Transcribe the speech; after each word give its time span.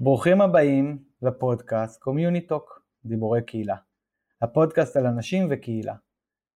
ברוכים 0.00 0.40
הבאים 0.40 0.98
לפודקאסט 1.22 2.02
CommuniTalk, 2.02 2.82
דיבורי 3.04 3.42
קהילה. 3.42 3.76
הפודקאסט 4.42 4.96
על 4.96 5.06
אנשים 5.06 5.48
וקהילה. 5.50 5.94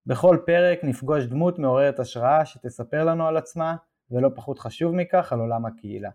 בכל 0.06 0.38
פרק 0.46 0.78
נפגוש 0.82 1.24
דמות 1.24 1.58
מעוררת 1.58 1.98
השראה 1.98 2.44
שתספר 2.44 3.04
לנו 3.04 3.26
על 3.26 3.36
עצמה, 3.36 3.76
ולא 4.10 4.30
פחות 4.34 4.58
חשוב 4.58 4.94
מכך, 4.94 5.32
על 5.32 5.40
עולם 5.40 5.66
הקהילה. 5.66 6.10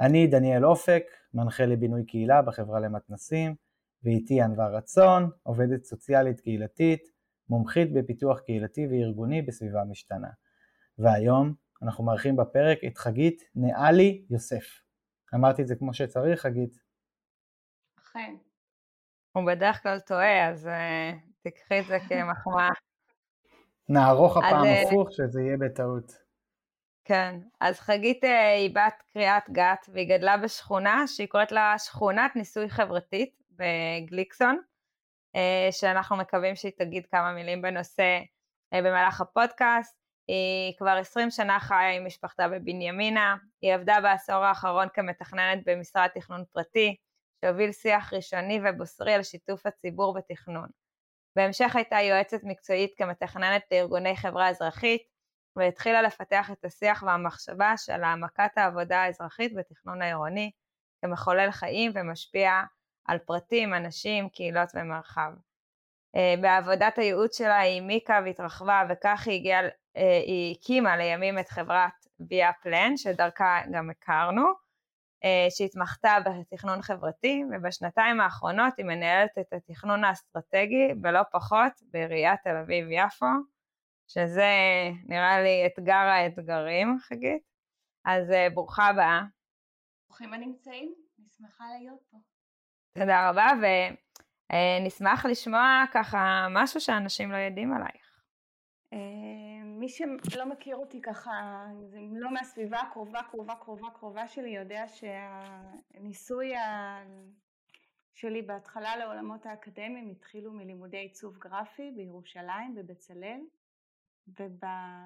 אני 0.00 0.26
דניאל 0.26 0.64
אופק, 0.64 1.02
מנחה 1.34 1.66
לבינוי 1.66 2.04
קהילה 2.04 2.42
בחברה 2.42 2.80
למתנסים, 2.80 3.54
ואיתי 4.04 4.42
ענווה 4.42 4.68
רצון, 4.68 5.30
עובדת 5.42 5.84
סוציאלית 5.84 6.40
קהילתית, 6.40 7.08
מומחית 7.48 7.92
בפיתוח 7.92 8.40
קהילתי 8.40 8.86
וארגוני 8.86 9.42
בסביבה 9.42 9.84
משתנה. 9.84 10.28
והיום 10.98 11.54
אנחנו 11.82 12.04
מארחים 12.04 12.36
בפרק 12.36 12.78
את 12.86 12.98
חגית 12.98 13.42
נאלי 13.54 14.24
יוסף. 14.30 14.64
אמרתי 15.34 15.62
את 15.62 15.66
זה 15.66 15.76
כמו 15.76 15.94
שצריך, 15.94 16.40
חגית? 16.40 16.78
אכן. 17.98 18.34
הוא 19.32 19.46
בדרך 19.46 19.82
כלל 19.82 20.00
טועה, 20.00 20.48
אז 20.48 20.66
uh, 20.66 21.18
תקחי 21.42 21.80
את 21.80 21.84
זה 21.86 21.98
כמחמאה. 22.08 22.70
נערוך 23.88 24.36
הפעם 24.36 24.66
אז, 24.66 24.86
הפוך, 24.86 25.08
שזה 25.12 25.40
יהיה 25.42 25.56
בטעות. 25.56 26.29
כן, 27.10 27.40
אז 27.60 27.80
חגית 27.80 28.24
אה, 28.24 28.52
היא 28.52 28.70
בת 28.74 29.02
קריאת 29.12 29.42
גת, 29.52 29.86
והיא 29.92 30.08
גדלה 30.08 30.36
בשכונה 30.36 31.06
שהיא 31.06 31.28
קוראת 31.28 31.52
לה 31.52 31.74
שכונת 31.78 32.36
ניסוי 32.36 32.68
חברתית 32.68 33.34
בגליקסון, 33.50 34.60
אה, 35.36 35.68
שאנחנו 35.70 36.16
מקווים 36.16 36.56
שהיא 36.56 36.72
תגיד 36.78 37.06
כמה 37.06 37.32
מילים 37.32 37.62
בנושא 37.62 38.20
במהלך 38.74 39.20
הפודקאסט. 39.20 39.96
היא 40.28 40.76
כבר 40.78 40.96
20 40.96 41.30
שנה 41.30 41.60
חיה 41.60 41.90
עם 41.90 42.06
משפחתה 42.06 42.48
בבנימינה, 42.48 43.36
היא 43.62 43.74
עבדה 43.74 44.00
בעשור 44.00 44.44
האחרון 44.44 44.88
כמתכננת 44.94 45.58
במשרד 45.66 46.08
תכנון 46.14 46.44
פרטי, 46.52 46.96
שהוביל 47.44 47.72
שיח 47.72 48.12
ראשוני 48.12 48.60
ובוסרי 48.64 49.14
על 49.14 49.22
שיתוף 49.22 49.66
הציבור 49.66 50.14
בתכנון. 50.14 50.68
בהמשך 51.36 51.76
הייתה 51.76 52.00
יועצת 52.00 52.40
מקצועית 52.42 52.90
כמתכננת 52.96 53.62
לארגוני 53.72 54.16
חברה 54.16 54.48
אזרחית, 54.48 55.09
והתחילה 55.56 56.02
לפתח 56.02 56.50
את 56.52 56.64
השיח 56.64 57.02
והמחשבה 57.06 57.76
של 57.76 58.02
העמקת 58.02 58.50
העבודה 58.56 59.02
האזרחית 59.02 59.54
בתכנון 59.54 60.02
העירוני, 60.02 60.50
כמחולל 61.02 61.50
חיים 61.50 61.92
ומשפיע 61.94 62.62
על 63.04 63.18
פרטים, 63.18 63.74
אנשים, 63.74 64.28
קהילות 64.28 64.68
ומרחב. 64.74 65.30
אה, 66.16 66.34
בעבודת 66.40 66.98
הייעוץ 66.98 67.38
שלה 67.38 67.58
היא 67.58 67.74
העמיקה 67.74 68.20
והתרחבה 68.24 68.82
וכך 68.90 69.22
היא 69.26 69.34
הגיעה, 69.34 69.60
אה, 69.96 70.20
היא 70.26 70.56
הקימה 70.56 70.96
לימים 70.96 71.38
את 71.38 71.48
חברת 71.48 71.92
ויה 72.30 72.52
פלן 72.62 72.96
שדרכה 72.96 73.60
גם 73.72 73.90
הכרנו, 73.90 74.42
אה, 75.24 75.46
שהתמחתה 75.50 76.16
בתכנון 76.24 76.82
חברתי 76.82 77.44
ובשנתיים 77.50 78.20
האחרונות 78.20 78.74
היא 78.78 78.86
מנהלת 78.86 79.38
את 79.40 79.52
התכנון 79.52 80.04
האסטרטגי 80.04 80.88
ולא 81.02 81.20
פחות 81.32 81.72
בעיריית 81.92 82.40
תל 82.44 82.56
אביב-יפו, 82.56 83.26
שזה 84.12 84.52
נראה 85.06 85.42
לי 85.42 85.66
אתגר 85.66 85.94
האתגרים, 85.94 86.98
חגית. 87.00 87.42
אז 88.04 88.32
ברוכה 88.54 88.86
הבאה. 88.86 89.22
ברוכים 90.08 90.32
הנמצאים, 90.32 90.94
אני 91.18 91.28
שמחה 91.36 91.64
להיות 91.78 92.02
פה. 92.10 92.16
תודה 92.98 93.30
רבה, 93.30 93.46
ו... 93.62 93.64
אה, 94.52 95.28
לשמוע 95.30 95.84
ככה 95.92 96.46
משהו 96.50 96.80
שאנשים 96.80 97.32
לא 97.32 97.36
יודעים 97.36 97.72
עלייך. 97.72 98.22
אה, 98.92 99.64
מי 99.64 99.88
שלא 99.88 100.46
מכיר 100.46 100.76
אותי 100.76 101.00
ככה, 101.02 101.64
לא 102.12 102.30
מהסביבה 102.30 102.80
הקרובה, 102.80 103.22
קרובה, 103.22 103.54
קרובה, 103.54 103.90
קרובה 103.90 104.28
שלי, 104.28 104.50
יודע 104.50 104.84
שהניסוי 104.88 106.52
שלי 108.12 108.42
בהתחלה 108.42 108.96
לעולמות 108.96 109.46
האקדמיים 109.46 110.10
התחילו 110.10 110.52
מלימודי 110.52 110.96
עיצוב 110.96 111.38
גרפי 111.38 111.92
בירושלים, 111.96 112.74
בבצלאל, 112.74 113.40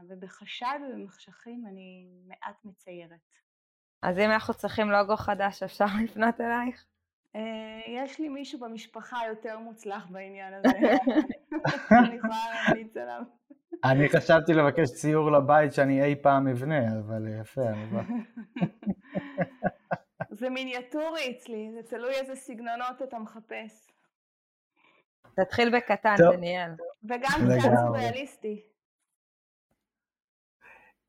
ובחשד 0.08 0.78
ובמחשכים 0.88 1.64
אני 1.66 2.08
מעט 2.26 2.64
מציירת. 2.64 3.34
אז 4.02 4.18
אם 4.18 4.30
אנחנו 4.30 4.54
צריכים 4.54 4.90
לוגו 4.90 5.16
חדש, 5.16 5.62
אפשר 5.62 5.84
לפנות 6.04 6.40
אלייך? 6.40 6.84
אה, 7.36 7.80
יש 7.88 8.20
לי 8.20 8.28
מישהו 8.28 8.60
במשפחה 8.60 9.18
יותר 9.28 9.58
מוצלח 9.58 10.06
בעניין 10.10 10.54
הזה, 10.54 10.68
אני 12.06 12.16
יכולה 12.16 12.36
להמליץ 12.54 12.96
עליו. 12.96 13.22
אני 13.84 14.08
חשבתי 14.08 14.52
לבקש 14.52 14.90
ציור 14.90 15.32
לבית 15.32 15.72
שאני 15.72 16.04
אי 16.04 16.14
פעם 16.22 16.48
אבנה, 16.48 16.98
אבל 16.98 17.28
יפה, 17.40 17.62
אני 17.62 17.86
בא. 17.86 18.02
זה 20.38 20.50
מיניאטורי 20.50 21.30
אצלי, 21.30 21.70
זה 21.74 21.82
תלוי 21.82 22.14
איזה 22.14 22.34
סגנונות 22.34 23.02
אתה 23.02 23.18
מחפש. 23.18 23.90
תתחיל 25.36 25.76
בקטן, 25.76 26.14
דניאל. 26.18 26.70
וגם 27.04 27.40
קצת 27.58 27.70
סוריאליסטי. 27.86 28.73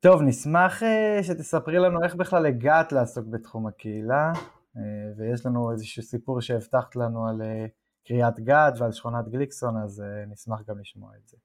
טוב, 0.05 0.21
נשמח 0.21 0.83
אה, 0.83 1.23
שתספרי 1.23 1.77
לנו 1.77 2.03
איך 2.03 2.15
בכלל 2.15 2.45
הגעת 2.45 2.91
לעסוק 2.91 3.25
בתחום 3.29 3.67
הקהילה, 3.67 4.31
אה, 4.77 4.81
ויש 5.17 5.45
לנו 5.45 5.71
איזשהו 5.71 6.03
סיפור 6.03 6.41
שהבטחת 6.41 6.95
לנו 6.95 7.27
על 7.27 7.41
אה, 7.41 7.65
קריית 8.07 8.39
גת 8.39 8.73
ועל 8.79 8.91
שכונת 8.91 9.29
גליקסון, 9.29 9.77
אז 9.83 10.03
נשמח 10.27 10.61
גם 10.67 10.79
לשמוע 10.79 11.11
את 11.15 11.27
זה. 11.27 11.37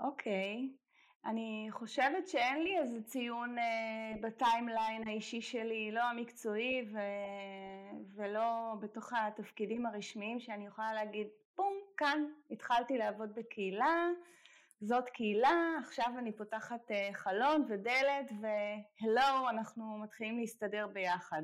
אוקיי, 0.00 0.68
okay. 0.70 1.28
אני 1.30 1.68
חושבת 1.70 2.28
שאין 2.28 2.62
לי 2.62 2.78
איזה 2.78 3.02
ציון 3.02 3.56
בטיימליין 4.22 5.08
האישי 5.08 5.40
שלי, 5.40 5.92
לא 5.92 6.02
המקצועי 6.02 6.90
ו... 6.92 6.98
ולא 8.14 8.74
בתוך 8.80 9.12
התפקידים 9.12 9.86
הרשמיים 9.86 10.40
שאני 10.40 10.66
יכולה 10.66 10.92
להגיד, 10.92 11.26
בום, 11.56 11.72
כאן 11.96 12.24
התחלתי 12.50 12.98
לעבוד 12.98 13.34
בקהילה, 13.34 14.08
זאת 14.84 15.08
קהילה, 15.08 15.78
עכשיו 15.84 16.12
אני 16.18 16.32
פותחת 16.36 16.90
אה, 16.90 17.08
חלון 17.12 17.66
ודלת 17.68 18.30
והלו, 18.40 19.48
אנחנו 19.50 19.98
מתחילים 19.98 20.38
להסתדר 20.38 20.86
ביחד. 20.92 21.42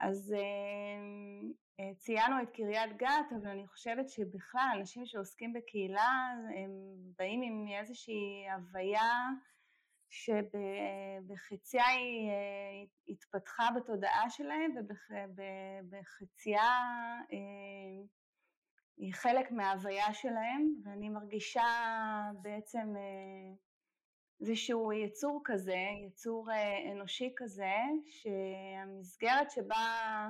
אז 0.00 0.34
אה, 0.36 1.48
אה, 1.80 1.94
ציינו 1.94 2.42
את 2.42 2.50
קריית 2.50 2.96
גת, 2.96 3.32
אבל 3.40 3.50
אני 3.50 3.66
חושבת 3.66 4.08
שבכלל 4.08 4.68
אנשים 4.78 5.06
שעוסקים 5.06 5.52
בקהילה 5.52 6.10
הם 6.56 6.70
באים 7.18 7.42
עם 7.42 7.66
איזושהי 7.80 8.46
הוויה 8.50 9.12
שבחציה 10.10 11.86
היא 11.86 12.30
התפתחה 13.08 13.68
בתודעה 13.76 14.30
שלהם 14.30 14.74
ובחציה 15.36 16.62
היא 18.96 19.14
חלק 19.14 19.50
מההוויה 19.50 20.14
שלהם, 20.14 20.74
ואני 20.84 21.08
מרגישה 21.08 21.62
בעצם 22.42 22.94
אה, 22.96 23.54
איזשהו 24.40 24.92
יצור 24.92 25.40
כזה, 25.44 25.78
יצור 26.06 26.50
אה, 26.50 26.92
אנושי 26.92 27.32
כזה, 27.36 27.74
שהמסגרת 28.06 29.50
שבה 29.50 30.28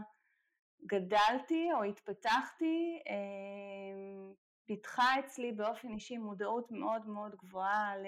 גדלתי 0.86 1.72
או 1.72 1.82
התפתחתי 1.82 3.02
אה, 3.08 4.32
פיתחה 4.66 5.18
אצלי 5.18 5.52
באופן 5.52 5.88
אישי 5.92 6.18
מודעות 6.18 6.70
מאוד 6.70 7.06
מאוד 7.06 7.34
גבוהה 7.36 7.96
ל... 7.96 8.06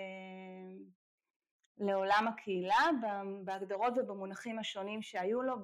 לעולם 1.79 2.29
הקהילה 2.29 2.89
בהגדרות 3.45 3.93
ובמונחים 3.97 4.59
השונים 4.59 5.03
שהיו 5.03 5.43
לו 5.43 5.55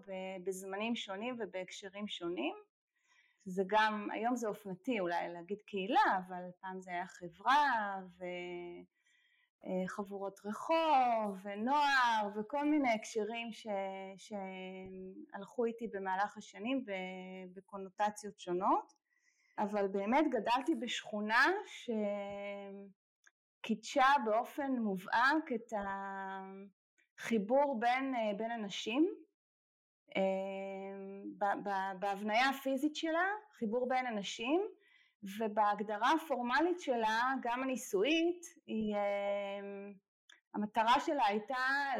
בזמנים 0.44 0.96
שונים 0.96 1.36
ובהקשרים 1.38 2.08
שונים. 2.08 2.54
זה 3.44 3.62
גם, 3.66 4.08
היום 4.12 4.36
זה 4.36 4.48
אופנתי 4.48 5.00
אולי 5.00 5.28
להגיד 5.28 5.62
קהילה, 5.66 6.18
אבל 6.18 6.42
פעם 6.60 6.80
זה 6.80 6.90
היה 6.90 7.06
חברה 7.06 8.00
וחבורות 9.84 10.40
רחוב 10.44 11.38
ונוער 11.42 12.28
וכל 12.34 12.64
מיני 12.64 12.92
הקשרים 12.92 13.52
ש, 13.52 13.66
שהלכו 14.16 15.64
איתי 15.64 15.88
במהלך 15.88 16.36
השנים 16.36 16.84
בקונוטציות 17.54 18.40
שונות, 18.40 18.92
אבל 19.58 19.88
באמת 19.88 20.24
גדלתי 20.30 20.74
בשכונה 20.74 21.46
שקידשה 23.60 24.06
באופן 24.24 24.72
מובהק 24.72 25.52
את 25.54 25.72
החיבור 27.18 27.80
בין, 27.80 28.14
בין 28.36 28.50
אנשים 28.50 29.14
בהבניה 31.98 32.48
הפיזית 32.48 32.96
שלה, 32.96 33.28
חיבור 33.58 33.88
בין 33.88 34.06
אנשים, 34.06 34.62
ובהגדרה 35.38 36.12
הפורמלית 36.12 36.80
שלה, 36.80 37.34
גם 37.42 37.62
הניסויית, 37.62 38.42
היא, 38.66 38.94
אמ, 38.96 39.92
המטרה 40.54 41.00
שלה 41.00 41.26
הייתה 41.26 41.92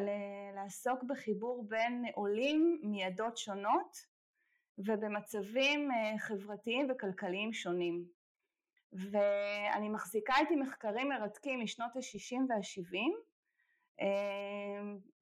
לעסוק 0.55 1.03
בחיבור 1.03 1.65
בין 1.69 2.05
עולים 2.15 2.81
מעדות 2.83 3.37
שונות, 3.37 3.97
ובמצבים 4.79 5.89
חברתיים 6.19 6.91
וכלכליים 6.91 7.53
שונים. 7.53 8.05
ואני 8.93 9.89
מחזיקה 9.89 10.35
איתי 10.41 10.57
מחקרים 10.57 11.09
מרתקים 11.09 11.61
משנות 11.61 11.97
ה-60 11.97 12.39
וה-70 12.49 12.99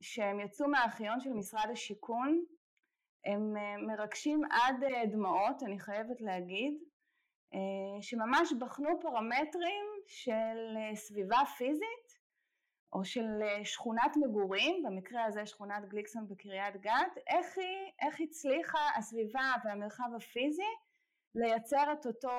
שהם 0.01 0.41
יצאו 0.41 0.69
מהארכיון 0.69 1.21
של 1.21 1.31
משרד 1.31 1.71
השיכון, 1.73 2.45
הם 3.25 3.55
מרגשים 3.87 4.41
עד 4.51 4.85
דמעות, 5.13 5.63
אני 5.63 5.79
חייבת 5.79 6.21
להגיד, 6.21 6.75
שממש 8.01 8.53
בחנו 8.59 8.89
פרמטרים 9.01 9.87
של 10.07 10.77
סביבה 10.95 11.39
פיזית 11.59 12.21
או 12.93 13.05
של 13.05 13.43
שכונת 13.65 14.17
מגורים, 14.17 14.83
במקרה 14.83 15.25
הזה 15.25 15.47
שכונת 15.47 15.89
גליקסון 15.89 16.29
בקריית 16.29 16.77
גת, 16.77 17.19
איך 17.27 17.59
היא, 17.59 17.93
איך 18.01 18.21
הצליחה 18.21 18.79
הסביבה 18.97 19.53
והמרחב 19.65 20.15
הפיזי 20.17 20.73
לייצר 21.35 21.93
את 21.93 22.07
אותו 22.07 22.31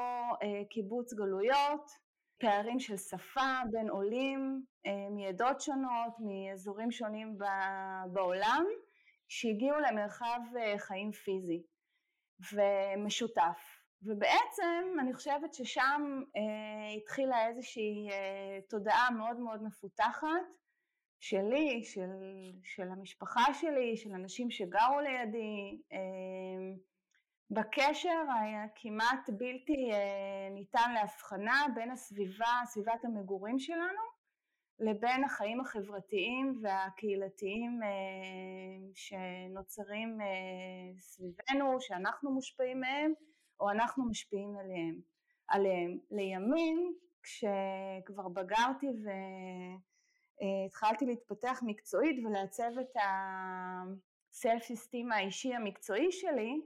קיבוץ 0.69 1.13
גלויות, 1.13 1.91
פערים 2.37 2.79
של 2.79 2.97
שפה 2.97 3.59
בין 3.71 3.89
עולים 3.89 4.65
מעדות 5.11 5.61
שונות, 5.61 6.13
מאזורים 6.19 6.91
שונים 6.91 7.37
בעולם, 8.13 8.65
שהגיעו 9.31 9.79
למרחב 9.79 10.39
חיים 10.77 11.11
פיזי 11.11 11.63
ומשותף. 12.53 13.81
ובעצם 14.03 14.99
אני 14.99 15.13
חושבת 15.13 15.53
ששם 15.53 16.21
אה, 16.35 16.93
התחילה 16.97 17.47
איזושהי 17.47 18.09
אה, 18.11 18.59
תודעה 18.69 19.09
מאוד 19.11 19.39
מאוד 19.39 19.63
מפותחת 19.63 20.27
שלי, 21.19 21.83
של, 21.83 22.09
של 22.63 22.89
המשפחה 22.91 23.53
שלי, 23.53 23.97
של 23.97 24.11
אנשים 24.11 24.51
שגרו 24.51 24.99
לידי, 24.99 25.81
אה, 25.93 26.77
בקשר 27.51 28.23
היה 28.41 28.65
כמעט 28.75 29.29
בלתי 29.29 29.91
אה, 29.93 30.49
ניתן 30.51 30.93
להבחנה 30.93 31.65
בין 31.75 31.91
הסביבה, 31.91 32.61
סביבת 32.65 33.05
המגורים 33.05 33.59
שלנו, 33.59 34.10
לבין 34.81 35.23
החיים 35.23 35.59
החברתיים 35.59 36.59
והקהילתיים 36.61 37.79
אה, 37.83 37.89
שנוצרים 38.95 40.21
אה, 40.21 40.99
סביבנו, 40.99 41.81
שאנחנו 41.81 42.31
מושפעים 42.31 42.79
מהם, 42.79 43.13
או 43.59 43.69
אנחנו 43.69 44.05
משפיעים 44.09 44.57
עליהם. 44.57 44.99
עליהם. 45.47 45.97
לימים, 46.11 46.95
כשכבר 47.23 48.27
בגרתי 48.33 48.87
והתחלתי 50.41 51.05
להתפתח 51.05 51.59
מקצועית 51.65 52.25
ולעצב 52.25 52.71
את 52.81 52.95
הסלף-אסטים 54.31 55.11
האישי 55.11 55.53
המקצועי 55.53 56.11
שלי, 56.11 56.61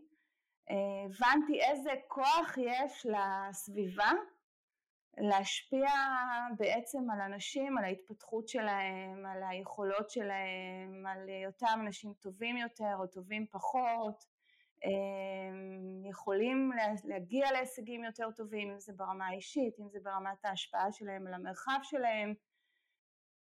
הבנתי 1.05 1.61
איזה 1.61 1.91
כוח 2.07 2.57
יש 2.57 3.05
לסביבה 3.05 4.11
להשפיע 5.17 5.89
בעצם 6.57 7.09
על 7.09 7.21
אנשים, 7.21 7.77
על 7.77 7.83
ההתפתחות 7.83 8.47
שלהם, 8.47 9.25
על 9.25 9.43
היכולות 9.49 10.09
שלהם, 10.09 11.05
על 11.07 11.29
היותם 11.29 11.79
אנשים 11.81 12.13
טובים 12.13 12.57
יותר 12.57 12.95
או 12.99 13.07
טובים 13.07 13.47
פחות, 13.51 14.25
יכולים 16.09 16.71
להגיע 17.03 17.51
להישגים 17.51 18.03
יותר 18.03 18.31
טובים, 18.31 18.71
אם 18.71 18.79
זה 18.79 18.93
ברמה 18.93 19.27
האישית, 19.27 19.79
אם 19.79 19.89
זה 19.89 19.99
ברמת 20.03 20.45
ההשפעה 20.45 20.91
שלהם 20.91 21.27
על 21.27 21.33
המרחב 21.33 21.79
שלהם, 21.83 22.33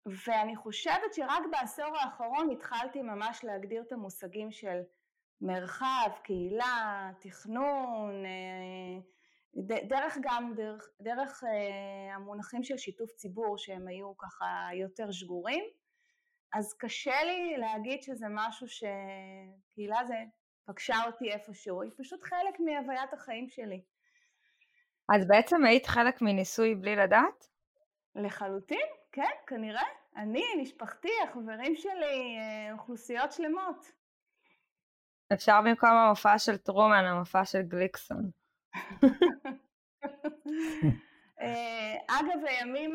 ואני 0.06 0.56
חושבת 0.56 1.14
שרק 1.14 1.44
בעשור 1.52 1.98
האחרון 1.98 2.50
התחלתי 2.52 3.02
ממש 3.02 3.44
להגדיר 3.44 3.81
את 3.81 3.92
המושגים 3.92 4.52
של 4.52 4.81
מרחב, 5.42 6.10
קהילה, 6.24 7.12
תכנון, 7.19 8.24
דרך 9.88 10.18
גם, 10.21 10.53
דרך, 10.56 10.89
דרך 11.01 11.44
המונחים 12.15 12.63
של 12.63 12.77
שיתוף 12.77 13.12
ציבור 13.12 13.57
שהם 13.57 13.88
היו 13.88 14.18
ככה 14.18 14.45
יותר 14.74 15.12
שגורים, 15.12 15.63
אז 16.53 16.74
קשה 16.74 17.24
לי 17.24 17.57
להגיד 17.57 18.03
שזה 18.03 18.25
משהו 18.30 18.68
שקהילה 18.68 20.06
זה 20.07 20.15
פגשה 20.65 20.95
אותי 21.06 21.31
איפשהו, 21.31 21.81
היא 21.81 21.92
פשוט 21.98 22.24
חלק 22.24 22.59
מהוויית 22.59 23.13
החיים 23.13 23.50
שלי. 23.50 23.81
אז 25.15 25.27
בעצם 25.27 25.63
היית 25.65 25.86
חלק 25.86 26.21
מניסוי 26.21 26.75
בלי 26.75 26.95
לדעת? 26.95 27.47
לחלוטין, 28.15 28.88
כן, 29.12 29.31
כנראה. 29.47 29.83
אני, 30.18 30.44
משפחתי, 30.62 31.09
החברים 31.24 31.75
שלי, 31.75 32.38
אה, 32.39 32.74
אוכלוסיות 32.74 33.31
שלמות. 33.31 33.92
אפשר 35.33 35.62
במקום 35.65 35.89
המופע 35.89 36.39
של 36.39 36.57
טרומן, 36.57 37.06
המופע 37.06 37.45
של 37.45 37.62
גליקסון. 37.62 38.41
אה, 41.41 41.95
אגב, 42.07 42.45
הימים 42.45 42.94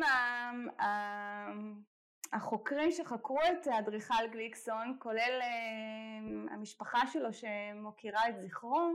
החוקרים 2.33 2.91
שחקרו 2.91 3.39
את 3.51 3.67
אדריכל 3.67 4.27
גליקסון, 4.31 4.97
כולל 4.99 5.39
אה, 5.41 6.53
המשפחה 6.53 7.07
שלו 7.07 7.29
שמוקירה 7.33 8.29
את 8.29 8.37
זכרו, 8.37 8.91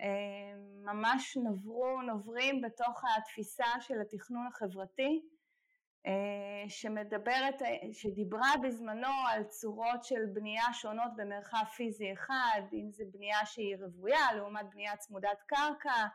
אה, 0.00 0.54
ממש 0.84 1.36
נברו, 1.36 2.02
נוברים 2.02 2.60
בתוך 2.60 3.02
התפיסה 3.16 3.80
של 3.80 4.00
התכנון 4.00 4.46
החברתי, 4.46 5.22
שמדברת, 6.68 7.62
שדיברה 7.92 8.52
בזמנו 8.62 9.12
על 9.28 9.44
צורות 9.44 10.04
של 10.04 10.26
בנייה 10.32 10.64
שונות 10.72 11.10
במרחב 11.16 11.64
פיזי 11.76 12.12
אחד, 12.12 12.60
אם 12.72 12.90
זה 12.90 13.04
בנייה 13.12 13.38
שהיא 13.44 13.76
רוויה 13.76 14.32
לעומת 14.36 14.66
בנייה 14.70 14.96
צמודת 14.96 15.42
קרקע, 15.46 16.06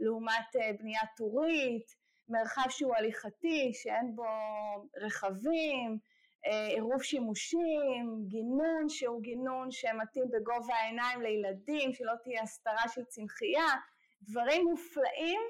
לעומת 0.00 0.56
בנייה 0.78 1.00
טורית, 1.16 1.86
מרחב 2.28 2.68
שהוא 2.68 2.96
הליכתי, 2.96 3.70
שאין 3.74 4.16
בו 4.16 4.24
רכבים, 4.96 5.98
אה, 6.46 6.66
עירוב 6.66 7.02
שימושים, 7.02 8.24
גינון 8.28 8.88
שהוא 8.88 9.22
גינון 9.22 9.70
שמתאים 9.70 10.30
בגובה 10.30 10.74
העיניים 10.74 11.22
לילדים, 11.22 11.92
שלא 11.92 12.12
תהיה 12.22 12.42
הסתרה 12.42 12.88
של 12.88 13.04
צמחייה, 13.04 13.68
דברים 14.22 14.64
מופלאים 14.64 15.40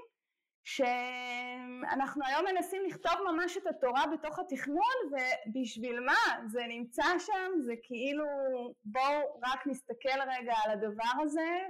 שאנחנו 0.64 2.24
היום 2.26 2.44
מנסים 2.54 2.82
לכתוב 2.88 3.12
ממש 3.32 3.56
את 3.56 3.66
התורה 3.66 4.04
בתוך 4.12 4.38
התכנון 4.38 4.96
ובשביל 5.12 6.00
מה? 6.00 6.48
זה 6.48 6.60
נמצא 6.68 7.18
שם, 7.18 7.50
זה 7.60 7.74
כאילו 7.82 8.24
בואו 8.84 9.40
רק 9.42 9.66
נסתכל 9.66 10.20
רגע 10.38 10.54
על 10.64 10.70
הדבר 10.70 11.22
הזה 11.22 11.66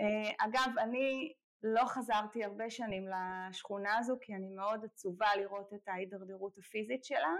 ואגב 0.00 0.78
אה, 0.78 0.84
אני 0.84 1.32
לא 1.62 1.84
חזרתי 1.84 2.44
הרבה 2.44 2.70
שנים 2.70 3.08
לשכונה 3.08 3.98
הזו 3.98 4.16
כי 4.20 4.34
אני 4.34 4.48
מאוד 4.48 4.84
עצובה 4.84 5.36
לראות 5.36 5.74
את 5.74 5.88
ההידרדרות 5.88 6.58
הפיזית 6.58 7.04
שלה 7.04 7.34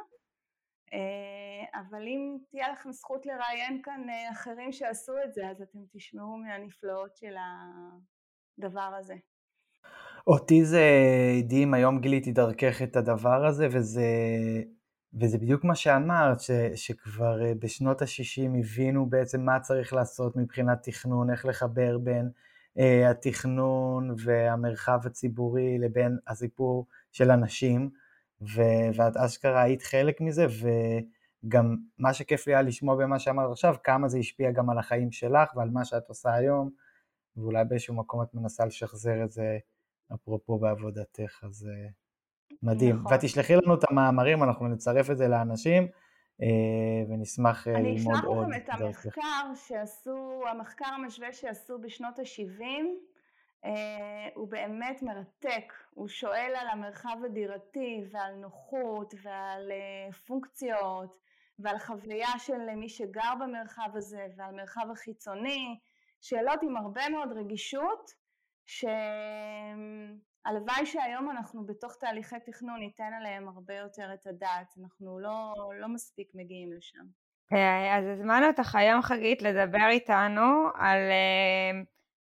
אה, 0.93 1.81
אבל 1.81 2.03
אם 2.03 2.37
תהיה 2.51 2.73
לכם 2.73 2.93
זכות 2.93 3.27
לראיין 3.27 3.83
כאן 3.83 4.11
אה, 4.11 4.31
אחרים 4.31 4.73
שעשו 4.73 5.13
את 5.25 5.35
זה 5.35 5.49
אז 5.49 5.63
אתם 5.63 5.79
תשמעו 5.93 6.37
מהנפלאות 6.37 7.17
של 7.17 7.35
הדבר 8.59 8.95
הזה. 8.99 9.15
אותי 10.27 10.65
זה 10.65 10.83
הדהים, 11.39 11.75
היום 11.75 12.01
גיליתי 12.01 12.33
דרכך 12.33 12.83
את 12.83 12.97
הדבר 12.97 13.47
הזה 13.47 13.69
וזה, 13.71 14.03
וזה 15.21 15.39
בדיוק 15.39 15.65
מה 15.65 15.75
שאמרת, 15.75 16.41
ש, 16.41 16.51
שכבר 16.75 17.45
אה, 17.45 17.53
בשנות 17.59 18.03
ה-60 18.03 18.59
הבינו 18.59 19.07
בעצם 19.07 19.41
מה 19.41 19.61
צריך 19.61 19.93
לעשות 19.93 20.37
מבחינת 20.37 20.79
תכנון, 20.83 21.31
איך 21.31 21.47
לחבר 21.47 21.99
בין 21.99 22.31
אה, 22.79 23.11
התכנון 23.11 24.15
והמרחב 24.19 25.01
הציבורי 25.05 25.79
לבין 25.79 26.19
הסיפור 26.29 26.87
של 27.13 27.31
אנשים, 27.31 27.91
ו- 28.41 28.91
ואת 28.95 29.17
אשכרה 29.17 29.63
היית 29.63 29.83
חלק 29.83 30.21
מזה, 30.21 30.47
וגם 31.45 31.77
מה 31.99 32.15
שכיף 32.15 32.47
לי 32.47 32.55
היה 32.55 32.63
לשמוע 32.63 32.97
במה 32.97 33.19
שאמרת 33.19 33.51
עכשיו, 33.51 33.75
כמה 33.85 34.09
זה 34.09 34.19
השפיע 34.19 34.51
גם 34.51 34.71
על 34.71 34.79
החיים 34.79 35.13
שלך 35.13 35.57
ועל 35.57 35.71
מה 35.71 35.85
שאת 35.85 36.09
עושה 36.09 36.35
היום, 36.35 36.71
ואולי 37.37 37.65
באיזשהו 37.65 37.95
מקום 37.95 38.23
את 38.23 38.35
מנסה 38.35 38.65
לשחזר 38.65 39.25
את 39.25 39.33
זה, 39.33 39.59
אפרופו 40.15 40.59
בעבודתך, 40.59 41.45
אז 41.45 41.69
אה, 41.69 41.89
מדהים. 42.63 42.97
נכון. 42.97 43.15
ותשלחי 43.15 43.57
לנו 43.57 43.75
את 43.75 43.91
המאמרים, 43.91 44.43
אנחנו 44.43 44.69
נצרף 44.69 45.11
את 45.11 45.17
זה 45.17 45.29
לאנשים. 45.29 45.89
אה, 46.43 47.09
ונשמח 47.09 47.69
אה, 47.69 47.73
ללמוד 47.73 48.25
עוד. 48.25 48.39
אני 48.39 48.51
אשלח 48.51 48.65
לכם 48.65 48.65
את 48.65 48.81
המחקר 48.81 49.55
שעשו, 49.55 50.43
המחקר 50.51 50.87
המשווה 50.87 51.33
שעשו 51.33 51.79
בשנות 51.79 52.19
ה-70, 52.19 52.63
אה, 53.65 54.29
הוא 54.35 54.49
באמת 54.49 55.03
מרתק, 55.03 55.73
הוא 55.91 56.09
שואל 56.09 56.53
על 56.57 56.69
המרחב 56.69 57.17
הדירתי 57.25 58.05
ועל 58.11 58.35
נוחות 58.35 59.15
ועל 59.23 59.73
פונקציות 60.27 61.19
ועל 61.59 61.79
חוויה 61.79 62.39
של 62.39 62.75
מי 62.77 62.89
שגר 62.89 63.33
במרחב 63.41 63.91
הזה 63.95 64.27
ועל 64.37 64.55
מרחב 64.55 64.87
החיצוני, 64.93 65.79
שאלות 66.21 66.63
עם 66.63 66.77
הרבה 66.77 67.09
מאוד 67.09 67.33
רגישות, 67.33 68.11
ש... 68.67 68.85
הלוואי 70.45 70.87
שהיום 70.87 71.31
אנחנו 71.31 71.67
בתוך 71.67 71.97
תהליכי 72.01 72.37
תכנון 72.47 72.81
ניתן 72.81 73.11
עליהם 73.19 73.49
הרבה 73.49 73.75
יותר 73.75 74.15
את 74.15 74.27
הדעת, 74.27 74.75
אנחנו 74.83 75.19
לא, 75.21 75.55
לא 75.81 75.89
מספיק 75.89 76.29
מגיעים 76.35 76.73
לשם. 76.73 77.05
אז 77.93 78.05
הזמנו 78.13 78.47
אותך 78.47 78.75
היום 78.75 79.03
חגית 79.03 79.43
לדבר 79.43 79.89
איתנו 79.89 80.69
על 80.75 80.99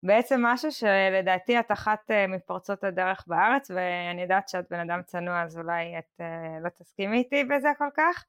בעצם 0.03 0.41
משהו 0.43 0.73
שלדעתי 0.73 1.61
את 1.61 1.73
אחת 1.73 2.11
מפורצות 2.29 2.85
הדרך 2.85 3.25
בארץ 3.27 3.71
ואני 3.71 4.23
יודעת 4.23 4.49
שאת 4.49 4.65
בן 4.71 4.91
אדם 4.91 5.03
צנוע 5.03 5.43
אז 5.43 5.59
אולי 5.59 5.99
את 5.99 6.21
לא 6.63 6.69
תסכימי 6.69 7.19
איתי 7.19 7.45
בזה 7.45 7.69
כל 7.79 7.89
כך. 7.97 8.25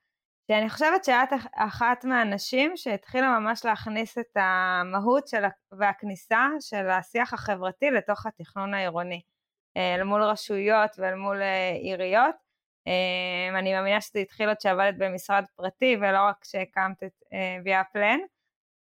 שאני 0.48 0.70
חושבת 0.70 1.04
שאת 1.04 1.30
אחת 1.56 2.06
מהנשים 2.06 2.78
שהתחילה 2.78 3.40
ממש 3.40 3.66
להכניס 3.66 4.18
את 4.18 4.38
המהות 4.38 5.28
של, 5.28 5.44
והכניסה 5.80 6.48
של 6.60 6.90
השיח 6.90 7.34
החברתי 7.34 7.92
לתוך 7.92 8.26
התכנון 8.26 8.74
העירוני, 8.74 9.22
אה, 9.78 9.96
אל 9.96 10.04
מול 10.04 10.24
רשויות 10.24 10.92
ואל 10.98 11.16
מול 11.16 11.42
אה, 11.42 11.72
עיריות. 11.82 12.36
אה, 12.88 13.60
אני 13.60 13.74
מאמינה 13.74 14.02
שזה 14.02 14.20
התחיל 14.20 14.48
עוד 14.48 14.60
שעבדת 14.60 14.96
במשרד 14.98 15.44
פרטי 15.56 15.98
ולא 16.02 16.20
רק 16.20 16.46
שהקמת 16.46 17.04
את 17.04 17.24
ויה 17.66 17.84
פלן, 17.84 18.20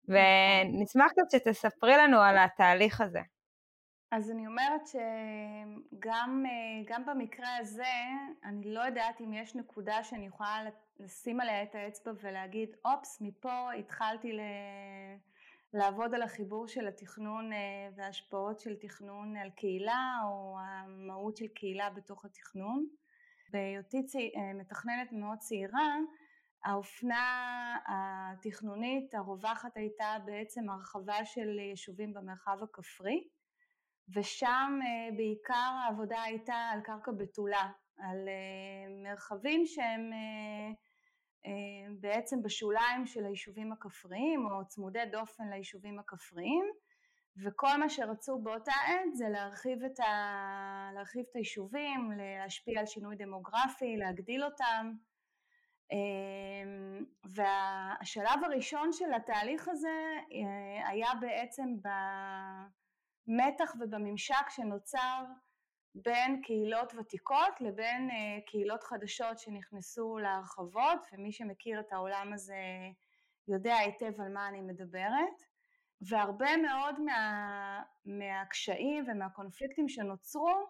ונשמח 0.09 1.11
קצת 1.13 1.31
שתספרי 1.33 1.97
לנו 1.97 2.21
על 2.21 2.39
התהליך 2.39 3.01
הזה. 3.01 3.21
אז 4.11 4.31
אני 4.31 4.47
אומרת 4.47 4.83
שגם 4.87 6.45
במקרה 7.07 7.57
הזה, 7.57 7.95
אני 8.45 8.75
לא 8.75 8.81
יודעת 8.81 9.21
אם 9.21 9.33
יש 9.33 9.55
נקודה 9.55 10.05
שאני 10.05 10.27
יכולה 10.27 10.65
לשים 11.01 11.41
עליה 11.41 11.63
את 11.63 11.75
האצבע 11.75 12.13
ולהגיד, 12.21 12.69
אופס, 12.85 13.21
מפה 13.21 13.73
התחלתי 13.73 14.33
ל... 14.33 14.41
לעבוד 15.75 16.15
על 16.15 16.23
החיבור 16.23 16.69
של 16.69 16.87
התכנון 16.87 17.53
אה, 17.53 17.89
וההשפעות 17.97 18.61
של 18.61 18.77
תכנון 18.77 19.37
על 19.37 19.51
קהילה 19.51 20.19
או 20.25 20.57
המהות 20.61 21.37
של 21.37 21.47
קהילה 21.47 21.91
בתוך 21.91 22.25
התכנון. 22.25 22.87
בהיותי 23.51 24.05
צי... 24.05 24.33
אה, 24.37 24.53
מתכננת 24.55 25.13
מאוד 25.13 25.39
צעירה, 25.39 25.97
האופנה 26.65 27.77
התכנונית 27.87 29.15
הרווחת 29.15 29.77
הייתה 29.77 30.17
בעצם 30.25 30.71
הרחבה 30.71 31.25
של 31.25 31.59
יישובים 31.59 32.15
במרחב 32.15 32.59
הכפרי, 32.63 33.29
ושם 34.15 34.79
אה, 34.83 35.17
בעיקר 35.17 35.73
העבודה 35.85 36.23
הייתה 36.23 36.55
על 36.55 36.81
קרקע 36.81 37.13
בתולה, 37.13 37.71
על 37.99 38.29
מרחבים 39.03 39.67
שהם 39.67 40.11
אה, 41.47 41.93
בעצם 42.01 42.43
בשוליים 42.43 43.07
של 43.07 43.25
היישובים 43.25 43.73
הכפריים 43.73 44.47
או 44.47 44.69
צמודי 44.69 45.07
דופן 45.13 45.49
ליישובים 45.51 45.99
הכפריים 45.99 46.65
וכל 47.37 47.77
מה 47.79 47.89
שרצו 47.89 48.39
באותה 48.39 48.73
עת 48.73 49.15
זה 49.15 49.29
להרחיב 49.29 49.85
את, 49.85 50.01
ה... 50.01 50.91
להרחיב 50.95 51.25
את 51.31 51.37
היישובים, 51.37 52.13
להשפיע 52.17 52.81
על 52.81 52.87
שינוי 52.87 53.17
דמוגרפי, 53.17 53.97
להגדיל 53.97 54.45
אותם. 54.45 54.93
אה, 55.93 55.99
והשלב 57.25 58.45
הראשון 58.45 58.93
של 58.93 59.15
התהליך 59.15 59.69
הזה 59.69 60.19
אה, 60.33 60.89
היה 60.89 61.09
בעצם 61.21 61.77
במתח 63.27 63.75
ובממשק 63.81 64.51
שנוצר 64.51 65.25
בין 65.95 66.43
קהילות 66.43 66.93
ותיקות 66.95 67.61
לבין 67.61 68.11
אה, 68.11 68.41
קהילות 68.47 68.85
חדשות 68.85 69.39
שנכנסו 69.39 70.19
להרחבות 70.19 71.07
ומי 71.13 71.33
שמכיר 71.33 71.81
את 71.81 71.93
העולם 71.93 72.33
הזה 72.33 72.57
יודע 73.49 73.77
היטב 73.77 74.21
על 74.21 74.33
מה 74.33 74.49
אני 74.49 74.61
מדברת 74.61 75.43
והרבה 76.01 76.57
מאוד 76.57 77.01
מה, 77.01 77.83
מהקשיים 78.05 79.05
ומהקונפליקטים 79.09 79.89
שנוצרו 79.89 80.67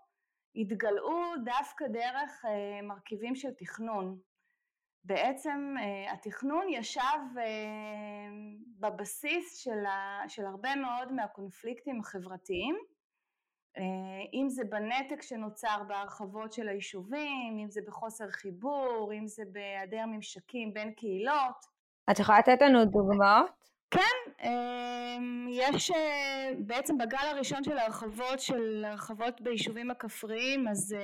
התגלעו 0.56 1.22
דווקא 1.44 1.84
דרך 1.88 2.44
אה, 2.44 2.82
מרכיבים 2.82 3.36
של 3.36 3.50
תכנון. 3.58 4.18
בעצם 5.04 5.74
אה, 5.80 6.12
התכנון 6.12 6.66
ישב 6.68 7.40
בבסיס 8.80 9.56
של, 9.56 9.86
ה, 9.86 10.28
של 10.28 10.46
הרבה 10.46 10.76
מאוד 10.76 11.12
מהקונפליקטים 11.12 12.00
החברתיים 12.00 12.76
אה, 13.78 13.82
אם 14.34 14.48
זה 14.48 14.64
בנתק 14.64 15.22
שנוצר 15.22 15.82
בהרחבות 15.88 16.52
של 16.52 16.68
היישובים, 16.68 17.58
אם 17.62 17.70
זה 17.70 17.80
בחוסר 17.86 18.30
חיבור, 18.30 19.12
אם 19.18 19.26
זה 19.26 19.42
בהיעדר 19.52 20.06
ממשקים 20.06 20.74
בין 20.74 20.92
קהילות. 20.92 21.66
את 22.10 22.18
יכולה 22.18 22.38
לתת 22.38 22.62
לנו 22.62 22.84
דוגמאות? 22.84 23.64
כן, 23.90 24.32
אה, 24.42 25.16
יש 25.50 25.90
אה, 25.90 26.50
בעצם 26.58 26.98
בגל 26.98 27.26
הראשון 27.30 27.64
של 27.64 27.78
ההרחבות 27.78 28.40
של 28.40 28.84
הרחבות 28.88 29.40
ביישובים 29.40 29.90
הכפריים 29.90 30.68
אז 30.68 30.96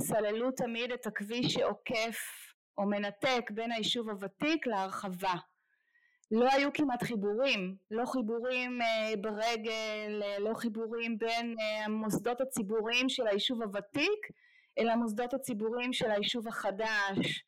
סללו 0.00 0.50
תמיד 0.50 0.92
את 0.92 1.06
הכביש 1.06 1.54
שעוקף 1.54 2.18
או 2.78 2.86
מנתק 2.86 3.50
בין 3.50 3.72
היישוב 3.72 4.08
הוותיק 4.08 4.66
להרחבה 4.66 5.34
לא 6.32 6.48
היו 6.52 6.72
כמעט 6.74 7.02
חיבורים, 7.02 7.76
לא 7.90 8.06
חיבורים 8.06 8.82
אה, 8.82 9.16
ברגל, 9.20 10.22
אה, 10.22 10.38
לא 10.38 10.54
חיבורים 10.54 11.18
בין 11.18 11.56
אה, 11.60 11.84
המוסדות 11.84 12.40
הציבוריים 12.40 13.08
של 13.08 13.26
היישוב 13.26 13.62
הוותיק 13.62 14.26
אלא 14.78 14.92
המוסדות 14.92 15.34
הציבוריים 15.34 15.92
של 15.92 16.10
היישוב 16.10 16.48
החדש. 16.48 17.44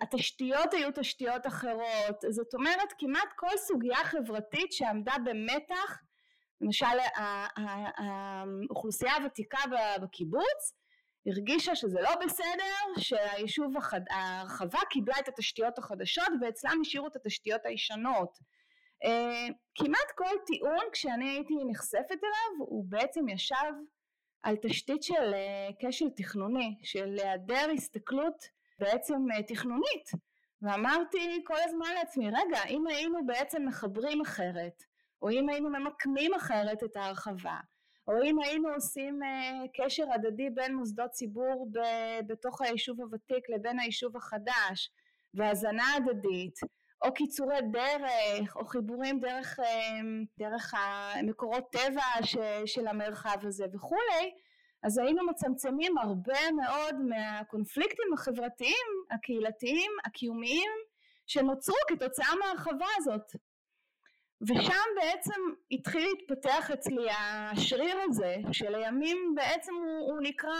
התשתיות 0.00 0.74
היו 0.74 0.88
תשתיות 0.94 1.46
אחרות, 1.46 2.24
זאת 2.30 2.54
אומרת 2.54 2.92
כמעט 2.98 3.32
כל 3.36 3.56
סוגיה 3.56 4.04
חברתית 4.04 4.72
שעמדה 4.72 5.12
במתח, 5.24 5.98
למשל 6.64 6.86
האוכלוסייה 7.96 9.14
הוותיקה 9.14 9.58
בקיבוץ 10.02 10.74
הרגישה 11.26 11.74
שזה 11.74 12.00
לא 12.00 12.10
בסדר, 12.24 12.98
שהיישוב 12.98 13.76
החד... 13.76 14.00
ההרחבה 14.10 14.78
קיבלה 14.90 15.14
את 15.18 15.28
התשתיות 15.28 15.78
החדשות 15.78 16.28
ואצלם 16.40 16.78
השאירו 16.80 17.06
את 17.06 17.16
התשתיות 17.16 17.66
הישנות. 17.66 18.38
Uh, 19.04 19.52
כמעט 19.74 20.10
כל 20.16 20.36
טיעון 20.46 20.84
כשאני 20.92 21.28
הייתי 21.30 21.54
נחשפת 21.70 22.10
אליו 22.24 22.66
הוא 22.66 22.84
בעצם 22.88 23.28
ישב 23.28 23.72
על 24.42 24.56
תשתית 24.62 25.02
של 25.02 25.34
uh, 25.34 25.88
כשל 25.88 26.10
תכנוני, 26.16 26.78
של 26.82 27.16
היעדר 27.22 27.66
הסתכלות 27.74 28.44
בעצם 28.78 29.14
uh, 29.14 29.42
תכנונית 29.46 30.10
ואמרתי 30.62 31.42
כל 31.46 31.56
הזמן 31.64 31.94
לעצמי 31.94 32.28
רגע 32.28 32.64
אם 32.68 32.86
היינו 32.86 33.26
בעצם 33.26 33.66
מחברים 33.66 34.20
אחרת 34.20 34.82
או 35.24 35.30
אם 35.30 35.48
היינו 35.48 35.70
ממקמים 35.70 36.34
אחרת 36.34 36.84
את 36.84 36.96
ההרחבה 36.96 37.56
או 38.08 38.22
אם 38.24 38.40
היינו 38.40 38.68
עושים 38.68 39.20
uh, 39.22 39.82
קשר 39.82 40.04
הדדי 40.14 40.50
בין 40.50 40.74
מוסדות 40.74 41.10
ציבור 41.10 41.68
בתוך 42.26 42.62
היישוב 42.62 43.00
הוותיק 43.00 43.50
לבין 43.50 43.80
היישוב 43.80 44.16
החדש 44.16 44.90
והזנה 45.34 45.94
הדדית 45.96 46.58
או 47.04 47.14
קיצורי 47.14 47.56
דרך 47.72 48.56
או 48.56 48.64
חיבורים 48.64 49.20
דרך, 49.20 49.58
uh, 49.58 49.62
דרך 50.38 50.74
המקורות 50.74 51.64
טבע 51.72 52.22
ש- 52.22 52.36
של 52.66 52.86
המרחב 52.86 53.36
הזה 53.42 53.64
וכולי 53.74 54.30
אז 54.82 54.98
היינו 54.98 55.26
מצמצמים 55.26 55.98
הרבה 55.98 56.50
מאוד 56.56 56.94
מהקונפליקטים 57.08 58.12
החברתיים 58.14 58.86
הקהילתיים 59.10 59.90
הקיומיים 60.04 60.70
שנוצרו 61.26 61.76
כתוצאה 61.88 62.34
מההרחבה 62.40 62.86
הזאת 62.96 63.32
ושם 64.42 64.84
בעצם 64.96 65.40
התחיל 65.70 66.08
להתפתח 66.08 66.70
אצלי 66.70 67.06
השריר 67.10 67.96
הזה 68.02 68.36
שלימים 68.52 69.34
בעצם 69.36 69.72
הוא, 69.74 70.12
הוא 70.12 70.20
נקרא 70.22 70.58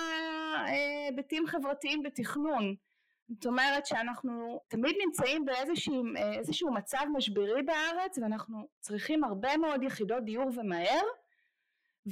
אה, 0.66 1.06
היבטים 1.08 1.46
חברתיים 1.46 2.02
בתכנון 2.02 2.74
זאת 3.28 3.46
אומרת 3.46 3.86
שאנחנו 3.86 4.60
תמיד 4.68 4.96
נמצאים 5.06 5.44
באיזשהו 5.44 6.72
מצב 6.72 7.04
משברי 7.16 7.62
בארץ 7.62 8.18
ואנחנו 8.18 8.68
צריכים 8.80 9.24
הרבה 9.24 9.56
מאוד 9.56 9.82
יחידות 9.82 10.24
דיור 10.24 10.50
ומהר 10.54 11.02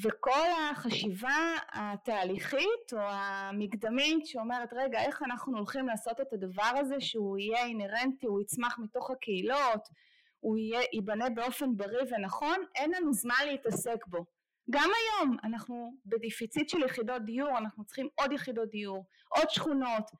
וכל 0.02 0.48
החשיבה 0.70 1.56
התהליכית 1.72 2.92
או 2.92 2.98
המקדמית 2.98 4.26
שאומרת 4.26 4.72
רגע 4.72 5.02
איך 5.02 5.22
אנחנו 5.22 5.56
הולכים 5.56 5.86
לעשות 5.86 6.20
את 6.20 6.32
הדבר 6.32 6.72
הזה 6.76 7.00
שהוא 7.00 7.38
יהיה 7.38 7.64
אינהרנטי 7.64 8.26
הוא 8.26 8.40
יצמח 8.40 8.78
מתוך 8.78 9.10
הקהילות 9.10 9.88
הוא 10.42 10.56
יהיה, 10.58 10.80
ייבנה 10.92 11.30
באופן 11.30 11.76
בריא 11.76 12.04
ונכון, 12.10 12.56
אין 12.74 12.90
לנו 12.90 13.12
זמן 13.12 13.34
להתעסק 13.46 14.06
בו. 14.06 14.24
גם 14.70 14.90
היום 15.00 15.36
אנחנו 15.44 15.96
בדיפיציט 16.06 16.68
של 16.68 16.82
יחידות 16.82 17.24
דיור, 17.24 17.58
אנחנו 17.58 17.84
צריכים 17.84 18.08
עוד 18.14 18.32
יחידות 18.32 18.70
דיור, 18.70 19.04
עוד 19.28 19.50
שכונות, 19.50 20.10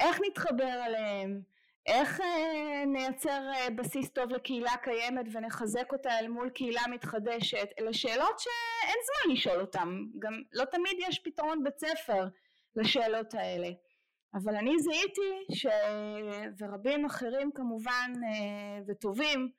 איך 0.00 0.20
נתחבר 0.26 0.84
אליהם, 0.86 1.40
איך 1.86 2.20
אה, 2.20 2.84
נייצר 2.86 3.50
אה, 3.54 3.70
בסיס 3.70 4.10
טוב 4.10 4.30
לקהילה 4.30 4.76
קיימת 4.82 5.26
ונחזק 5.32 5.92
אותה 5.92 6.18
אל 6.18 6.28
מול 6.28 6.50
קהילה 6.50 6.82
מתחדשת, 6.90 7.68
אלה 7.78 7.92
שאלות 7.92 8.38
שאין 8.38 8.98
זמן 9.06 9.34
לשאול 9.34 9.60
אותן, 9.60 9.88
גם 10.18 10.42
לא 10.52 10.64
תמיד 10.64 10.96
יש 11.08 11.18
פתרון 11.18 11.64
בית 11.64 11.78
ספר 11.78 12.28
לשאלות 12.76 13.34
האלה. 13.34 13.68
אבל 14.34 14.56
אני 14.56 14.78
זיהיתי, 14.78 15.54
ש... 15.54 15.66
ורבים 16.58 17.04
אחרים 17.04 17.50
כמובן 17.54 18.12
אה, 18.24 18.82
וטובים, 18.86 19.50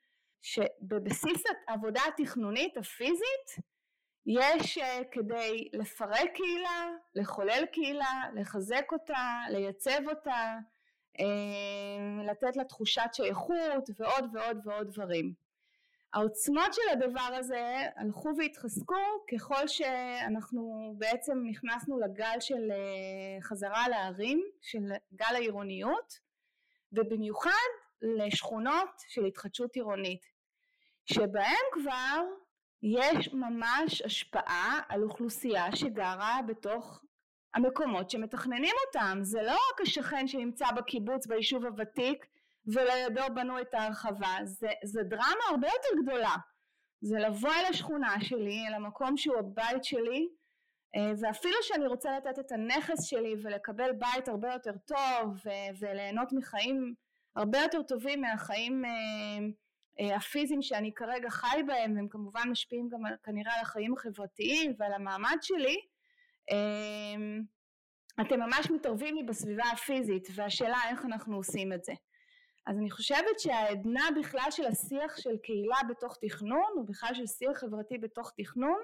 שבבסיס 0.42 1.42
העבודה 1.68 2.00
התכנונית 2.08 2.76
הפיזית 2.76 3.66
יש 4.26 4.78
אה, 4.78 5.00
כדי 5.10 5.68
לפרק 5.72 6.30
קהילה, 6.34 6.90
לחולל 7.14 7.64
קהילה, 7.72 8.22
לחזק 8.34 8.92
אותה, 8.92 9.40
לייצב 9.50 10.00
אותה, 10.10 10.58
לתת 12.28 12.56
לה 12.56 12.64
תחושת 12.64 13.10
שייכות 13.12 13.90
ועוד 13.98 14.24
ועוד 14.34 14.56
ועוד 14.64 14.86
דברים. 14.86 15.32
העוצמות 16.14 16.74
של 16.74 16.82
הדבר 16.92 17.36
הזה 17.38 17.76
הלכו 17.96 18.30
והתחזקו 18.38 18.94
ככל 19.32 19.68
שאנחנו 19.68 20.94
בעצם 20.98 21.42
נכנסנו 21.50 21.98
לגל 21.98 22.40
של 22.40 22.70
חזרה 23.42 23.88
לערים, 23.88 24.42
של 24.60 24.82
גל 25.14 25.34
העירוניות, 25.34 26.18
ובמיוחד 26.92 27.50
לשכונות 28.02 29.02
של 29.08 29.24
התחדשות 29.24 29.74
עירונית, 29.74 30.26
שבהם 31.04 31.64
כבר 31.72 32.22
יש 32.82 33.28
ממש 33.32 34.02
השפעה 34.02 34.80
על 34.88 35.02
אוכלוסייה 35.02 35.76
שגרה 35.76 36.40
בתוך 36.46 37.02
המקומות 37.54 38.10
שמתכננים 38.10 38.74
אותם. 38.86 39.18
זה 39.22 39.42
לא 39.42 39.52
רק 39.52 39.80
השכן 39.80 40.28
שנמצא 40.28 40.66
בקיבוץ 40.76 41.26
ביישוב 41.26 41.64
הוותיק 41.64 42.26
ולידו 42.66 43.34
בנו 43.34 43.60
את 43.60 43.74
ההרחבה, 43.74 44.36
זה, 44.44 44.68
זה 44.84 45.02
דרמה 45.02 45.44
הרבה 45.50 45.68
יותר 45.68 46.02
גדולה. 46.02 46.36
זה 47.00 47.18
לבוא 47.18 47.50
אל 47.50 47.64
השכונה 47.70 48.14
שלי, 48.20 48.64
אל 48.68 48.74
המקום 48.74 49.16
שהוא 49.16 49.38
הבית 49.38 49.84
שלי, 49.84 50.28
אה, 50.96 51.12
ואפילו 51.20 51.56
שאני 51.62 51.86
רוצה 51.86 52.16
לתת 52.16 52.38
את 52.38 52.52
הנכס 52.52 53.04
שלי 53.04 53.34
ולקבל 53.42 53.92
בית 53.92 54.28
הרבה 54.28 54.52
יותר 54.52 54.72
טוב 54.86 55.40
וליהנות 55.80 56.32
מחיים 56.32 56.94
הרבה 57.36 57.58
יותר 57.58 57.82
טובים 57.82 58.20
מהחיים 58.20 58.84
אה, 58.84 58.90
אה, 60.00 60.16
הפיזיים 60.16 60.62
שאני 60.62 60.94
כרגע 60.94 61.30
חי 61.30 61.62
בהם, 61.66 61.96
והם 61.96 62.08
כמובן 62.08 62.42
משפיעים 62.50 62.88
גם 62.88 63.00
כנראה 63.22 63.54
על 63.54 63.60
החיים 63.60 63.92
החברתיים 63.92 64.74
ועל 64.78 64.92
המעמד 64.92 65.36
שלי, 65.42 65.76
אתם 68.20 68.40
ממש 68.40 68.70
מתערבים 68.70 69.16
לי 69.16 69.22
בסביבה 69.22 69.64
הפיזית, 69.72 70.28
והשאלה 70.34 70.78
איך 70.90 71.04
אנחנו 71.04 71.36
עושים 71.36 71.72
את 71.72 71.84
זה. 71.84 71.92
אז 72.66 72.78
אני 72.78 72.90
חושבת 72.90 73.38
שהעדנה 73.38 74.08
בכלל 74.20 74.50
של 74.50 74.66
השיח 74.66 75.16
של 75.16 75.36
קהילה 75.36 75.76
בתוך 75.88 76.18
תכנון, 76.20 76.78
ובכלל 76.78 77.14
של 77.14 77.26
שיח 77.26 77.58
חברתי 77.58 77.98
בתוך 77.98 78.32
תכנון, 78.36 78.82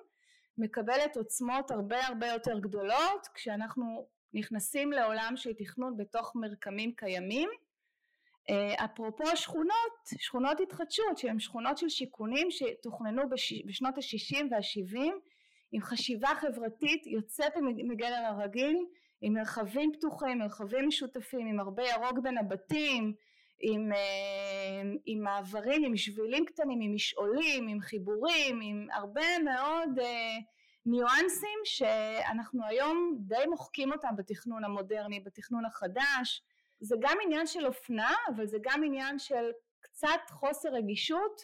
מקבלת 0.58 1.16
עוצמות 1.16 1.70
הרבה 1.70 2.06
הרבה 2.06 2.26
יותר 2.26 2.58
גדולות 2.58 3.28
כשאנחנו 3.34 4.06
נכנסים 4.34 4.92
לעולם 4.92 5.32
של 5.36 5.52
תכנון 5.52 5.96
בתוך 5.96 6.32
מרקמים 6.36 6.92
קיימים. 6.94 7.48
אה, 8.50 8.84
אפרופו 8.84 9.36
שכונות, 9.36 9.92
שכונות 10.18 10.60
התחדשות 10.60 11.18
שהן 11.18 11.38
שכונות 11.38 11.78
של 11.78 11.88
שיכונים 11.88 12.50
שתוכננו 12.50 13.22
בשנות 13.66 13.98
ה-60 13.98 14.44
וה-70 14.50 14.98
עם 15.72 15.82
חשיבה 15.82 16.28
חברתית 16.40 17.06
יוצאת 17.06 17.52
מגדר 17.88 18.24
הרגיל, 18.26 18.86
עם 19.20 19.32
מרחבים 19.32 19.92
פתוחים, 19.92 20.38
מרחבים 20.38 20.88
משותפים, 20.88 21.46
עם 21.46 21.60
הרבה 21.60 21.82
ירוק 21.82 22.18
בין 22.22 22.38
הבתים, 22.38 23.14
עם, 23.60 23.92
אה, 23.92 24.90
עם 25.06 25.22
מעברים, 25.22 25.84
עם 25.84 25.96
שבילים 25.96 26.44
קטנים, 26.44 26.80
עם 26.80 26.94
משעולים, 26.94 27.68
עם 27.68 27.80
חיבורים, 27.80 28.60
עם 28.62 28.86
הרבה 28.92 29.38
מאוד 29.44 29.98
אה, 29.98 30.36
ניואנסים 30.86 31.58
שאנחנו 31.64 32.64
היום 32.68 33.16
די 33.20 33.46
מוחקים 33.50 33.92
אותם 33.92 34.16
בתכנון 34.16 34.64
המודרני, 34.64 35.20
בתכנון 35.20 35.64
החדש. 35.64 36.42
זה 36.80 36.96
גם 37.00 37.16
עניין 37.24 37.46
של 37.46 37.66
אופנה, 37.66 38.12
אבל 38.34 38.46
זה 38.46 38.58
גם 38.62 38.84
עניין 38.84 39.18
של 39.18 39.50
קצת 39.80 40.20
חוסר 40.30 40.68
רגישות 40.68 41.42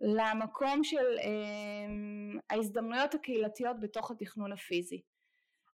למקום 0.00 0.84
של 0.84 1.18
אה, 1.18 2.38
ההזדמנויות 2.50 3.14
הקהילתיות 3.14 3.80
בתוך 3.80 4.10
התכנון 4.10 4.52
הפיזי. 4.52 5.02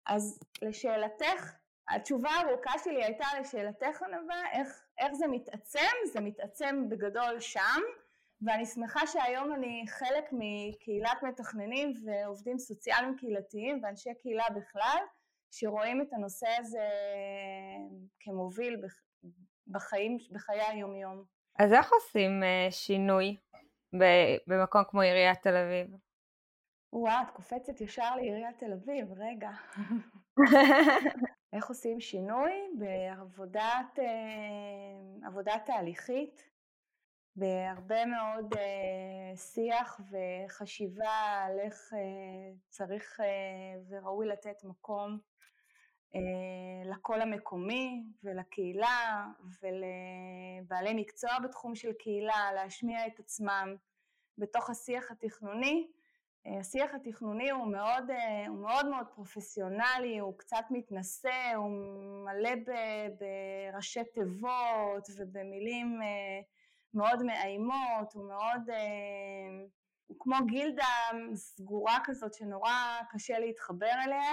אז 0.07 0.41
לשאלתך, 0.63 1.53
התשובה 1.89 2.31
הארוכה 2.31 2.79
שלי 2.85 3.05
הייתה 3.05 3.25
לשאלתך 3.41 4.03
ענווה, 4.03 4.43
איך, 4.53 4.83
איך 4.99 5.13
זה 5.13 5.27
מתעצם? 5.27 5.93
זה 6.13 6.21
מתעצם 6.21 6.89
בגדול 6.89 7.41
שם, 7.41 7.81
ואני 8.43 8.67
שמחה 8.67 9.07
שהיום 9.07 9.55
אני 9.55 9.85
חלק 9.89 10.25
מקהילת 10.33 11.23
מתכננים 11.23 11.93
ועובדים 12.05 12.59
סוציאליים 12.59 13.17
קהילתיים 13.17 13.81
ואנשי 13.83 14.11
קהילה 14.23 14.45
בכלל, 14.57 14.99
שרואים 15.51 16.03
את 16.03 16.13
הנושא 16.13 16.49
הזה 16.59 16.89
כמוביל 18.21 18.77
בחיים, 19.67 20.17
בחיי 20.33 20.63
היומיום. 20.63 21.25
אז 21.59 21.73
איך 21.73 21.93
עושים 21.93 22.43
אה, 22.43 22.69
שינוי 22.71 23.37
במקום 24.47 24.83
כמו 24.89 25.01
עיריית 25.01 25.43
תל 25.43 25.57
אביב? 25.57 25.97
וואו, 26.93 27.23
את 27.23 27.31
קופצת 27.31 27.81
ישר 27.81 28.17
לעיריית 28.17 28.59
תל 28.59 28.73
אביב, 28.73 29.07
רגע. 29.13 29.51
איך 31.53 31.69
עושים 31.69 32.01
שינוי? 32.01 32.53
בעבודת 32.79 33.99
אה, 35.59 35.59
תהליכית, 35.67 36.49
בהרבה 37.37 38.07
מאוד 38.07 38.55
אה, 38.57 39.37
שיח 39.37 40.01
וחשיבה 40.11 41.45
על 41.47 41.59
איך 41.59 41.93
אה, 41.95 42.55
צריך 42.69 43.21
וראוי 43.89 44.27
לתת 44.27 44.65
מקום 44.65 45.19
לקול 46.85 47.21
המקומי 47.21 48.05
ולקהילה 48.25 49.27
ולבעלי 49.63 50.95
מקצוע 50.95 51.39
בתחום 51.45 51.75
של 51.75 51.93
קהילה 51.93 52.53
להשמיע 52.55 53.07
את 53.07 53.19
עצמם 53.21 53.77
בתוך 54.39 54.71
השיח 54.71 55.11
התכנוני 55.11 55.89
השיח 56.47 56.91
התכנוני 56.95 57.51
הוא 57.51 57.73
מאוד, 57.73 58.11
אה, 58.11 58.47
הוא 58.49 58.59
מאוד 58.59 58.89
מאוד 58.89 59.07
פרופסיונלי, 59.15 60.19
הוא 60.19 60.39
קצת 60.39 60.65
מתנשא, 60.71 61.53
הוא 61.57 61.71
מלא 62.25 62.51
בראשי 63.19 64.05
תיבות 64.05 65.09
ובמילים 65.19 66.03
אה, 66.03 66.41
מאוד 66.95 67.23
מאיימות, 67.23 68.13
הוא 68.15 68.29
מאוד, 68.29 68.71
אה, 68.71 69.67
הוא 70.07 70.17
כמו 70.21 70.37
גילדה 70.47 70.85
סגורה 71.35 71.99
כזאת 72.05 72.35
שנורא 72.35 72.73
קשה 73.11 73.39
להתחבר 73.39 73.93
אליה 74.05 74.33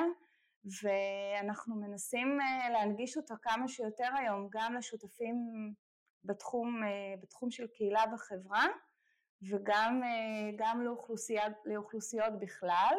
ואנחנו 0.81 1.75
מנסים 1.75 2.39
להנגיש 2.71 3.17
אותה 3.17 3.33
כמה 3.41 3.67
שיותר 3.67 4.09
היום 4.17 4.47
גם 4.51 4.73
לשותפים 4.73 5.35
בתחום, 6.23 6.81
בתחום 7.21 7.51
של 7.51 7.67
קהילה 7.67 8.03
וחברה 8.13 8.65
וגם 9.41 10.01
אה, 10.03 10.75
לאוכלוסייה, 10.83 11.43
לאוכלוסיות 11.65 12.39
בכלל. 12.39 12.95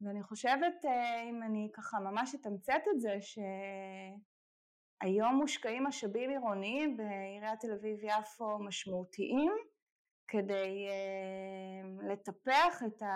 ואני 0.00 0.22
חושבת, 0.22 0.84
אה, 0.84 1.22
אם 1.22 1.42
אני 1.42 1.70
ככה 1.72 1.98
ממש 2.00 2.34
אתמצת 2.34 2.82
את 2.94 3.00
זה, 3.00 3.16
שהיום 5.00 5.34
מושקעים 5.34 5.84
משאבים 5.84 6.30
עירוניים 6.30 6.96
בעיריית 6.96 7.60
תל 7.60 7.72
אביב-יפו 7.72 8.58
משמעותיים 8.58 9.52
כדי 10.28 10.86
אה, 10.88 12.08
לטפח 12.12 12.82
את, 12.86 13.02
ה... 13.02 13.08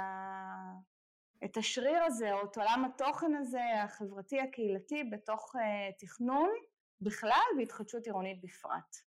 את 1.44 1.56
השריר 1.56 2.04
הזה, 2.04 2.32
או 2.32 2.44
את 2.44 2.56
עולם 2.56 2.84
התוכן 2.84 3.34
הזה, 3.34 3.82
החברתי 3.84 4.40
הקהילתי, 4.40 5.04
בתוך 5.04 5.54
תכנון 5.98 6.50
בכלל 7.00 7.46
והתחדשות 7.58 8.06
עירונית 8.06 8.40
בפרט. 8.40 9.07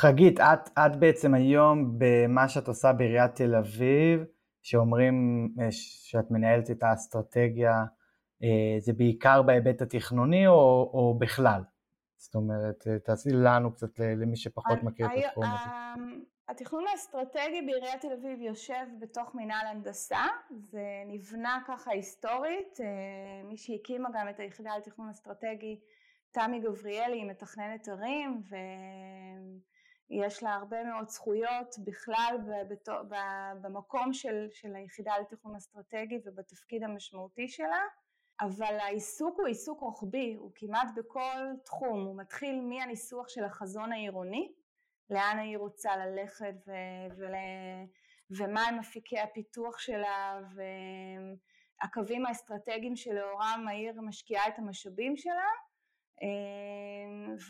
חגית, 0.00 0.40
את, 0.40 0.68
את 0.78 0.96
בעצם 0.96 1.34
היום 1.34 1.98
במה 1.98 2.48
שאת 2.48 2.68
עושה 2.68 2.92
בעיריית 2.92 3.34
תל 3.34 3.54
אביב, 3.54 4.24
שאומרים 4.62 5.48
אה, 5.60 5.68
שאת 5.70 6.30
מנהלת 6.30 6.70
את 6.70 6.82
האסטרטגיה, 6.82 7.84
אה, 8.42 8.76
זה 8.78 8.92
בעיקר 8.92 9.42
בהיבט 9.42 9.82
התכנוני 9.82 10.46
או, 10.46 10.90
או 10.94 11.18
בכלל? 11.18 11.62
זאת 12.16 12.34
אומרת, 12.34 12.86
אה, 12.86 12.98
תעשי 12.98 13.28
לנו 13.32 13.72
קצת, 13.72 13.98
למי 13.98 14.36
שפחות 14.36 14.82
מכיר 14.82 15.06
את 15.06 15.24
התחום 15.26 15.44
הזה. 15.44 15.70
התכנון 16.48 16.84
האסטרטגי 16.92 17.62
בעיריית 17.66 18.00
תל 18.00 18.12
אביב 18.12 18.40
יושב 18.40 18.86
בתוך 19.00 19.34
מינהל 19.34 19.66
הנדסה, 19.66 20.24
זה 20.50 20.84
נבנה 21.06 21.58
ככה 21.66 21.90
היסטורית, 21.90 22.78
מי 23.44 23.56
שהקימה 23.56 24.08
גם 24.14 24.28
את 24.28 24.40
היחידה 24.40 24.70
לתכנון 24.78 25.08
אסטרטגי, 25.08 25.80
תמי 26.30 26.60
גבריאלי, 26.60 27.24
מתכננת 27.24 27.88
ערים, 27.88 28.42
ו... 28.50 28.56
יש 30.10 30.42
לה 30.42 30.54
הרבה 30.54 30.84
מאוד 30.84 31.08
זכויות 31.08 31.74
בכלל 31.84 32.36
במקום 33.60 34.12
של, 34.12 34.46
של 34.52 34.76
היחידה 34.76 35.12
לתכנון 35.18 35.56
אסטרטגי 35.56 36.20
ובתפקיד 36.24 36.82
המשמעותי 36.82 37.48
שלה, 37.48 37.82
אבל 38.40 38.78
העיסוק 38.80 39.38
הוא 39.38 39.46
עיסוק 39.46 39.80
רוחבי, 39.80 40.34
הוא 40.34 40.50
כמעט 40.54 40.88
בכל 40.96 41.52
תחום, 41.64 42.04
הוא 42.06 42.16
מתחיל 42.16 42.60
מהניסוח 42.60 43.28
של 43.28 43.44
החזון 43.44 43.92
העירוני, 43.92 44.52
לאן 45.10 45.38
העיר 45.38 45.58
רוצה 45.58 45.96
ללכת 45.96 46.54
ו, 46.66 46.72
ול, 47.16 47.34
ומה 48.30 48.62
הם 48.62 48.78
אפיקי 48.78 49.18
הפיתוח 49.18 49.78
שלה 49.78 50.40
והקווים 51.82 52.26
האסטרטגיים 52.26 52.96
שלאורם 52.96 53.64
העיר 53.68 54.00
משקיעה 54.00 54.48
את 54.48 54.58
המשאבים 54.58 55.16
שלה, 55.16 55.50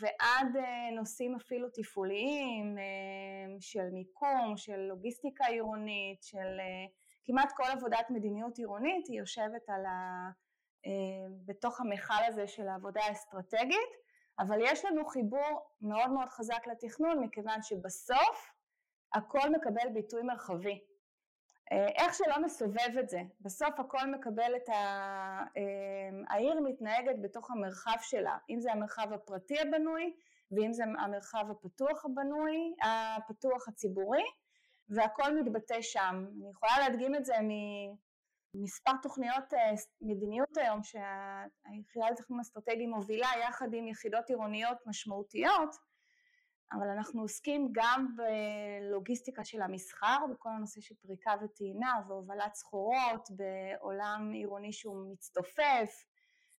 ועד 0.01 0.55
אה, 0.57 0.91
נושאים 0.95 1.35
אפילו 1.35 1.67
תפעוליים 1.73 2.77
אמ, 2.77 3.57
של 3.59 3.89
מיקום, 3.91 4.53
של 4.57 4.79
לוגיסטיקה 4.79 5.45
עירונית, 5.45 6.23
של 6.23 6.59
אה, 6.59 6.85
כמעט 7.25 7.51
כל 7.55 7.63
עבודת 7.71 8.09
מדיניות 8.09 8.57
עירונית 8.57 9.07
היא 9.07 9.19
יושבת 9.19 9.69
על 9.69 9.85
ה... 9.85 10.29
אמ, 10.85 10.91
בתוך 11.45 11.81
המכל 11.81 12.23
הזה 12.27 12.47
של 12.47 12.67
העבודה 12.67 13.01
האסטרטגית 13.03 14.01
אבל 14.39 14.57
יש 14.61 14.85
לנו 14.85 15.05
חיבור 15.05 15.71
מאוד 15.81 16.09
מאוד 16.11 16.29
חזק 16.29 16.67
לתכנון 16.67 17.19
מכיוון 17.19 17.61
שבסוף 17.61 18.53
הכל 19.13 19.49
מקבל 19.49 19.89
ביטוי 19.93 20.23
מרחבי. 20.23 20.79
אה, 21.71 21.87
איך 21.87 22.13
שלא 22.13 22.37
נסובב 22.37 22.97
את 22.99 23.09
זה, 23.09 23.21
בסוף 23.41 23.79
הכל 23.79 24.11
מקבל 24.11 24.55
את 24.55 24.69
ה... 24.69 24.73
אה, 25.57 26.09
העיר 26.29 26.59
מתנהגת 26.63 27.15
בתוך 27.21 27.51
המרחב 27.51 27.97
שלה, 28.01 28.37
אם 28.49 28.59
זה 28.59 28.71
המרחב 28.71 29.13
הפרטי 29.13 29.59
הבנוי 29.59 30.13
ואם 30.51 30.73
זה 30.73 30.83
המרחב 30.83 31.45
הפתוח 31.51 32.05
הבנוי, 32.05 32.75
הפתוח 32.83 33.67
הציבורי, 33.67 34.23
והכל 34.89 35.35
מתבטא 35.41 35.81
שם. 35.81 36.25
אני 36.37 36.49
יכולה 36.51 36.71
להדגים 36.79 37.15
את 37.15 37.25
זה 37.25 37.33
ממספר 38.55 38.91
תוכניות 39.01 39.53
אה, 39.53 39.71
מדיניות 40.01 40.57
היום 40.57 40.83
שהיחידה 40.83 42.09
לתכנון 42.11 42.39
אסטרטגי 42.39 42.87
מובילה 42.87 43.27
יחד 43.47 43.73
עם 43.73 43.87
יחידות 43.87 44.29
עירוניות 44.29 44.77
משמעותיות, 44.85 45.75
אבל 46.73 46.87
אנחנו 46.87 47.21
עוסקים 47.21 47.69
גם 47.71 48.07
בלוגיסטיקה 48.15 49.43
של 49.43 49.61
המסחר, 49.61 50.17
בכל 50.31 50.49
הנושא 50.49 50.81
של 50.81 50.95
פריקה 50.95 51.31
וטעינה 51.43 51.93
והובלת 52.07 52.55
סחורות 52.55 53.29
בעולם 53.29 54.31
עירוני 54.33 54.73
שהוא 54.73 55.13
מצטופף, 55.13 56.05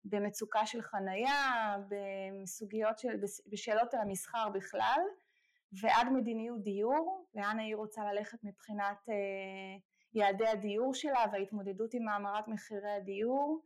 במצוקה 0.05 0.66
של 0.66 0.83
חנייה, 0.83 1.77
בסוגיות 1.88 2.98
של, 2.98 3.09
בשאלות 3.46 3.94
על 3.94 4.01
המסחר 4.01 4.48
בכלל, 4.48 5.01
ועד 5.81 6.09
מדיניות 6.12 6.62
דיור, 6.62 7.27
לאן 7.35 7.59
העיר 7.59 7.77
רוצה 7.77 8.12
ללכת 8.12 8.38
מבחינת 8.42 9.09
אה, 9.09 9.14
יעדי 10.14 10.48
הדיור 10.48 10.94
שלה 10.94 11.25
וההתמודדות 11.33 11.94
עם 11.94 12.09
האמרת 12.09 12.48
מחירי 12.48 12.90
הדיור, 12.90 13.62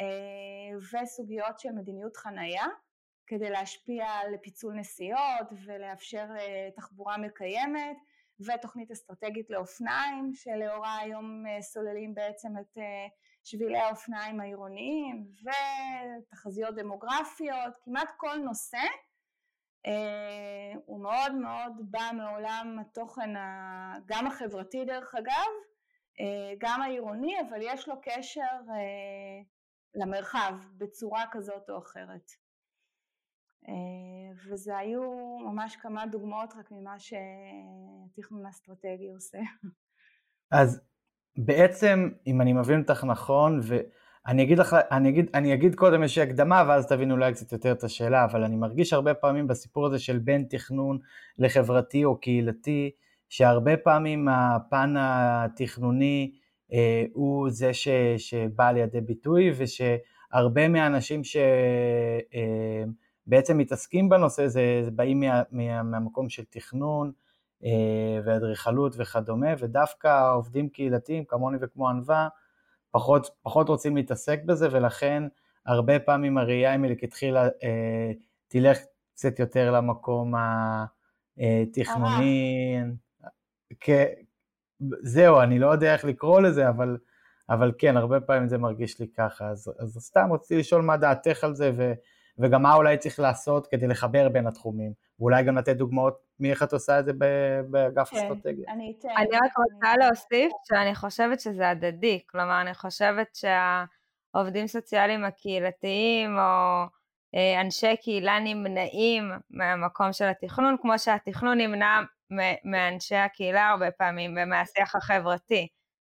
אה, 0.00 1.00
וסוגיות 1.02 1.58
של 1.58 1.72
מדיניות 1.72 2.16
חנייה. 2.16 2.64
כדי 3.26 3.50
להשפיע 3.50 4.06
על 4.06 4.36
פיצול 4.42 4.74
נסיעות 4.74 5.48
ולאפשר 5.64 6.26
אה, 6.38 6.68
תחבורה 6.76 7.18
מקיימת 7.18 7.96
ותוכנית 8.40 8.90
אסטרטגית 8.90 9.50
לאופניים 9.50 10.32
שלאורה 10.34 10.98
היום 10.98 11.46
אה, 11.46 11.62
סוללים 11.62 12.14
בעצם 12.14 12.58
את 12.60 12.78
אה, 12.78 13.06
שבילי 13.44 13.78
האופניים 13.78 14.40
העירוניים 14.40 15.26
ותחזיות 15.42 16.74
דמוגרפיות, 16.74 17.74
כמעט 17.84 18.08
כל 18.16 18.36
נושא 18.36 18.78
הוא 20.84 21.02
מאוד 21.02 21.34
מאוד 21.34 21.72
בא 21.90 22.10
מעולם 22.12 22.78
התוכן 22.80 23.30
גם 24.06 24.26
החברתי 24.26 24.84
דרך 24.84 25.14
אגב, 25.14 25.52
גם 26.58 26.82
העירוני, 26.82 27.40
אבל 27.40 27.58
יש 27.62 27.88
לו 27.88 27.94
קשר 28.02 28.60
למרחב 29.94 30.54
בצורה 30.78 31.24
כזאת 31.30 31.70
או 31.70 31.78
אחרת. 31.78 32.30
אה, 33.68 34.52
וזה 34.52 34.76
היו 34.76 35.02
ממש 35.38 35.76
כמה 35.76 36.06
דוגמאות 36.06 36.54
רק 36.58 36.70
ממה 36.70 36.98
שהתכנון 36.98 38.46
האסטרטגי 38.46 39.10
עושה. 39.14 39.38
אז 40.50 40.80
בעצם, 41.36 42.08
אם 42.26 42.40
אני 42.40 42.52
מבין 42.52 42.80
אותך 42.80 43.04
נכון, 43.04 43.60
ואני 43.62 44.42
אגיד 44.42 44.58
לך, 44.58 44.76
אני 44.90 45.08
אגיד, 45.08 45.30
אני 45.34 45.54
אגיד 45.54 45.74
קודם 45.74 46.02
איזושהי 46.02 46.22
הקדמה 46.22 46.64
ואז 46.68 46.86
תבין 46.86 47.10
אולי 47.10 47.32
קצת 47.32 47.52
יותר 47.52 47.72
את 47.72 47.84
השאלה, 47.84 48.24
אבל 48.24 48.44
אני 48.44 48.56
מרגיש 48.56 48.92
הרבה 48.92 49.14
פעמים 49.14 49.46
בסיפור 49.46 49.86
הזה 49.86 49.98
של 49.98 50.18
בין 50.18 50.46
תכנון 50.50 50.98
לחברתי 51.38 52.04
או 52.04 52.20
קהילתי, 52.20 52.90
שהרבה 53.28 53.76
פעמים 53.76 54.28
הפן 54.28 54.94
התכנוני 54.98 56.32
אה, 56.72 57.04
הוא 57.12 57.50
זה 57.50 57.74
ש, 57.74 57.88
שבא 58.16 58.72
לידי 58.72 59.00
ביטוי, 59.00 59.52
ושהרבה 59.56 60.68
מהאנשים 60.68 61.24
ש... 61.24 61.36
אה, 62.34 62.84
בעצם 63.26 63.58
מתעסקים 63.58 64.08
בנושא, 64.08 64.46
זה, 64.46 64.80
זה 64.84 64.90
באים 64.90 65.20
מה, 65.20 65.42
מה, 65.50 65.82
מהמקום 65.82 66.28
של 66.28 66.44
תכנון 66.44 67.12
אה, 67.64 68.20
ואדריכלות 68.24 68.94
וכדומה, 68.98 69.48
ודווקא 69.58 70.34
עובדים 70.34 70.68
קהילתיים 70.68 71.24
כמוני 71.24 71.58
וכמו 71.60 71.88
ענווה, 71.88 72.28
פחות, 72.90 73.30
פחות 73.42 73.68
רוצים 73.68 73.96
להתעסק 73.96 74.40
בזה, 74.44 74.68
ולכן 74.72 75.22
הרבה 75.66 75.98
פעמים 75.98 76.38
הראייה 76.38 76.70
היא 76.70 76.78
מלכתחילה 76.78 77.44
אה, 77.44 78.12
תלך 78.48 78.78
קצת 79.14 79.38
יותר 79.38 79.72
למקום 79.72 80.34
התכנוני. 81.38 82.76
כ... 83.80 83.90
זהו, 85.02 85.40
אני 85.40 85.58
לא 85.58 85.66
יודע 85.66 85.92
איך 85.92 86.04
לקרוא 86.04 86.40
לזה, 86.40 86.68
אבל, 86.68 86.98
אבל 87.48 87.72
כן, 87.78 87.96
הרבה 87.96 88.20
פעמים 88.20 88.48
זה 88.48 88.58
מרגיש 88.58 89.00
לי 89.00 89.08
ככה. 89.16 89.48
אז, 89.48 89.72
אז 89.78 89.96
סתם 90.00 90.32
רציתי 90.32 90.60
לשאול 90.60 90.82
מה 90.82 90.96
דעתך 90.96 91.44
על 91.44 91.54
זה, 91.54 91.72
ו... 91.76 91.92
וגם 92.38 92.62
מה 92.62 92.74
אולי 92.74 92.98
צריך 92.98 93.20
לעשות 93.20 93.66
כדי 93.66 93.86
לחבר 93.86 94.28
בין 94.28 94.46
התחומים, 94.46 94.92
ואולי 95.20 95.44
גם 95.44 95.58
לתת 95.58 95.76
דוגמאות 95.76 96.18
מאיך 96.40 96.62
את 96.62 96.72
עושה 96.72 96.98
את 96.98 97.04
זה 97.04 97.12
באגף 97.70 98.08
כן, 98.10 98.16
אסטרטגיה. 98.16 98.72
אני 98.72 98.94
אתן. 98.98 99.08
אני 99.16 99.26
רק 99.26 99.58
רוצה. 99.58 99.96
להוסיף 99.96 100.52
שאני 100.64 100.94
חושבת 100.94 101.40
שזה 101.40 101.70
הדדי, 101.70 102.20
כלומר 102.26 102.60
אני 102.60 102.74
חושבת 102.74 103.28
שהעובדים 103.34 104.66
סוציאליים 104.66 105.24
הקהילתיים 105.24 106.38
או 106.38 106.84
אה, 107.34 107.60
אנשי 107.60 107.96
קהילה 107.96 108.38
נמנעים 108.38 109.30
מהמקום 109.50 110.12
של 110.12 110.24
התכנון, 110.24 110.76
כמו 110.82 110.98
שהתכנון 110.98 111.58
נמנע 111.58 112.00
מאנשי 112.64 113.16
הקהילה 113.16 113.68
הרבה 113.68 113.90
פעמים 113.90 114.36
ומהשיח 114.42 114.96
החברתי. 114.96 115.68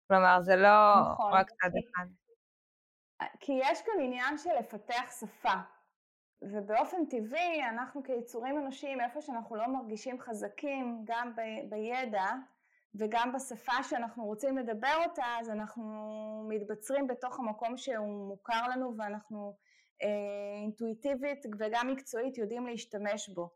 כלומר, 0.08 0.42
זה 0.42 0.56
לא 0.56 0.96
נכון. 1.12 1.34
רק 1.34 1.50
צד 1.50 1.70
אחד. 1.80 2.06
כי 3.40 3.52
יש 3.62 3.82
כאן 3.82 3.94
עניין 4.04 4.38
של 4.38 4.50
לפתח 4.60 5.20
שפה. 5.20 5.54
ובאופן 6.42 7.06
טבעי 7.06 7.64
אנחנו 7.70 8.04
כיצורים 8.04 8.58
אנושיים 8.58 9.02
איפה 9.02 9.22
שאנחנו 9.22 9.56
לא 9.56 9.68
מרגישים 9.68 10.20
חזקים 10.20 11.02
גם 11.06 11.36
ב- 11.36 11.70
בידע 11.70 12.26
וגם 12.96 13.34
בשפה 13.34 13.84
שאנחנו 13.84 14.26
רוצים 14.26 14.58
לדבר 14.58 14.96
אותה 15.08 15.26
אז 15.40 15.50
אנחנו 15.50 15.84
מתבצרים 16.50 17.08
בתוך 17.08 17.40
המקום 17.40 17.78
שהוא 17.78 18.28
מוכר 18.28 18.68
לנו 18.72 18.98
ואנחנו 18.98 19.54
אה, 20.04 20.62
אינטואיטיבית 20.62 21.46
וגם 21.60 21.88
מקצועית 21.88 22.38
יודעים 22.38 22.68
להשתמש 22.68 23.30
בו. 23.30 23.50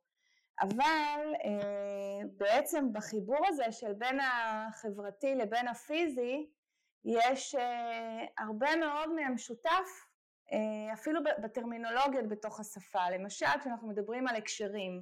אבל 0.62 1.34
אה, 1.46 2.22
בעצם 2.38 2.94
בחיבור 2.94 3.48
הזה 3.48 3.72
של 3.72 3.94
בין 3.94 4.20
החברתי 4.20 5.36
לבין 5.36 5.68
הפיזי 5.68 6.50
יש 7.06 7.56
אה, 7.56 8.26
הרבה 8.38 8.76
מאוד 8.76 9.10
מהמשותף 9.14 10.09
אפילו 10.94 11.20
בטרמינולוגיות 11.44 12.30
בתוך 12.30 12.60
השפה, 12.60 13.10
למשל 13.10 13.46
כשאנחנו 13.60 13.88
מדברים 13.88 14.28
על 14.28 14.36
הקשרים 14.36 15.02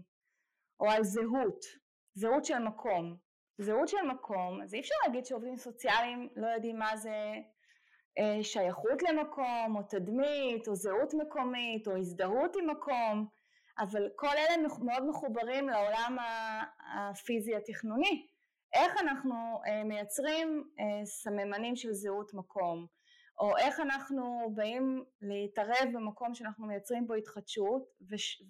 או 0.80 0.90
על 0.90 1.04
זהות, 1.04 1.66
זהות 2.14 2.46
של 2.46 2.60
מקום, 2.60 3.18
זהות 3.58 3.88
של 3.88 4.02
מקום, 4.14 4.62
אז 4.62 4.74
אי 4.74 4.80
אפשר 4.80 4.96
להגיד 5.06 5.26
שעובדים 5.26 5.58
סוציאליים 5.58 6.30
לא 6.36 6.48
יודעים 6.48 6.80
מה 6.80 6.98
זה 6.98 7.34
אה, 8.20 8.44
שייכות 8.44 9.04
למקום 9.04 9.76
או 9.76 9.84
תדמית 9.84 10.68
או 10.68 10.76
זהות 10.76 11.14
מקומית 11.14 11.88
או 11.88 11.98
הזדהות 11.98 12.56
עם 12.56 12.70
מקום, 12.70 13.28
אבל 13.80 14.10
כל 14.16 14.38
אלה 14.38 14.68
מאוד 14.82 15.06
מחוברים 15.10 15.70
לעולם 15.70 16.18
הפיזי 16.96 17.56
התכנוני. 17.56 18.28
איך 18.74 19.02
אנחנו 19.02 19.34
אה, 19.68 19.84
מייצרים 19.84 20.64
סממנים 21.06 21.76
של 21.76 21.94
זהות 21.94 22.34
מקום, 22.34 22.97
או 23.40 23.58
איך 23.58 23.80
אנחנו 23.80 24.52
באים 24.56 25.04
להתערב 25.22 25.90
במקום 25.94 26.36
שאנחנו 26.36 26.68
מייצרים 26.68 27.08
בו 27.08 27.14
התחדשות 27.14 27.84
וש, 28.10 28.44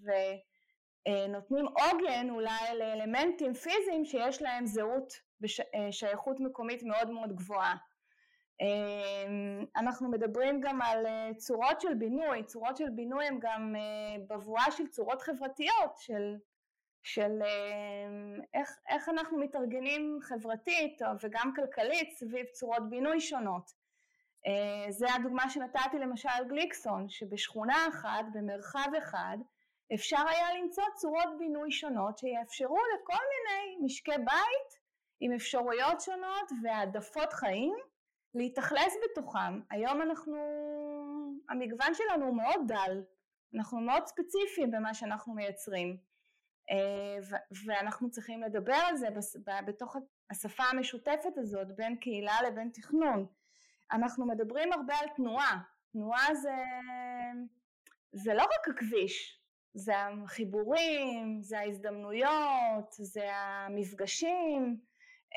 ונותנים 1.08 1.66
עוגן 1.68 2.30
אולי 2.30 2.78
לאלמנטים 2.80 3.54
פיזיים 3.54 4.06
שיש 4.06 4.42
להם 4.42 4.66
זהות 4.66 5.14
ושייכות 5.42 6.40
מקומית 6.40 6.84
מאוד 6.84 7.10
מאוד 7.10 7.36
גבוהה. 7.36 7.76
אמ, 8.62 9.66
אנחנו 9.76 10.10
מדברים 10.10 10.62
גם 10.62 10.82
על 10.82 11.06
אה, 11.06 11.30
צורות 11.38 11.82
של 11.82 11.94
בינוי, 11.94 12.44
צורות 12.44 12.78
של 12.78 12.90
בינוי 12.90 13.26
הן 13.26 13.40
גם 13.42 13.76
אה, 13.76 14.24
בבואה 14.28 14.72
של 14.72 14.88
צורות 14.88 15.22
חברתיות, 15.22 15.98
של, 15.98 16.36
של 17.04 17.42
איך, 18.54 18.80
איך 18.90 19.10
אנחנו 19.10 19.38
מתארגנים 19.38 20.20
חברתית 20.22 21.02
וגם 21.24 21.54
כלכלית 21.56 22.12
סביב 22.12 22.46
צורות 22.46 22.90
בינוי 22.90 23.20
שונות. 23.20 23.87
אה, 24.48 24.92
זה 24.92 25.14
הדוגמה 25.14 25.50
שנתתי 25.50 26.00
למשל 26.00 26.30
גליקסון, 26.48 27.10
שבשכונה 27.10 27.88
אחת, 27.90 28.26
במרחב 28.34 28.90
אחד, 28.98 29.38
אפשר 29.94 30.24
היה 30.30 30.62
למצוא 30.62 30.84
צורות 30.96 31.38
בינוי 31.40 31.72
שונות 31.72 32.18
שיאפשרו 32.18 32.78
לכל 32.78 33.24
מיני 33.34 33.86
משקי 33.86 34.18
בית 34.18 34.80
עם 35.20 35.34
אפשרויות 35.34 36.02
שונות 36.02 36.52
והעדפות 36.64 37.34
חיים 37.34 37.76
להתאכלס 38.36 38.96
בתוכם. 39.04 39.62
היום 39.72 40.02
אנחנו, 40.02 40.38
המגוון 41.50 41.94
שלנו 41.94 42.26
הוא 42.26 42.38
מאוד 42.38 42.62
דל, 42.68 43.04
אנחנו 43.56 43.82
מאוד 43.82 44.08
ספציפיים 44.08 44.72
במה 44.72 44.94
שאנחנו 44.94 45.34
מייצרים 45.34 45.98
אה, 46.72 47.38
ואנחנו 47.66 48.10
צריכים 48.10 48.42
לדבר 48.42 48.80
על 48.88 48.96
זה 48.98 49.08
בתוך 49.66 49.96
השפה 50.32 50.64
המשותפת 50.64 51.38
הזאת 51.38 51.76
בין 51.76 51.96
קהילה 51.96 52.36
לבין 52.48 52.70
תכנון. 52.74 53.28
אנחנו 53.92 54.26
מדברים 54.26 54.74
הרבה 54.74 54.96
על 54.96 55.08
תנועה, 55.16 55.58
תנועה 55.92 56.36
זה, 56.36 56.56
זה 58.12 58.34
לא 58.34 58.44
רק 58.44 58.68
הכביש, 58.76 59.42
זה 59.74 59.94
החיבורים, 59.98 61.42
זה 61.42 61.60
ההזדמנויות, 61.60 62.92
זה 62.92 63.30
המפגשים, 63.32 64.78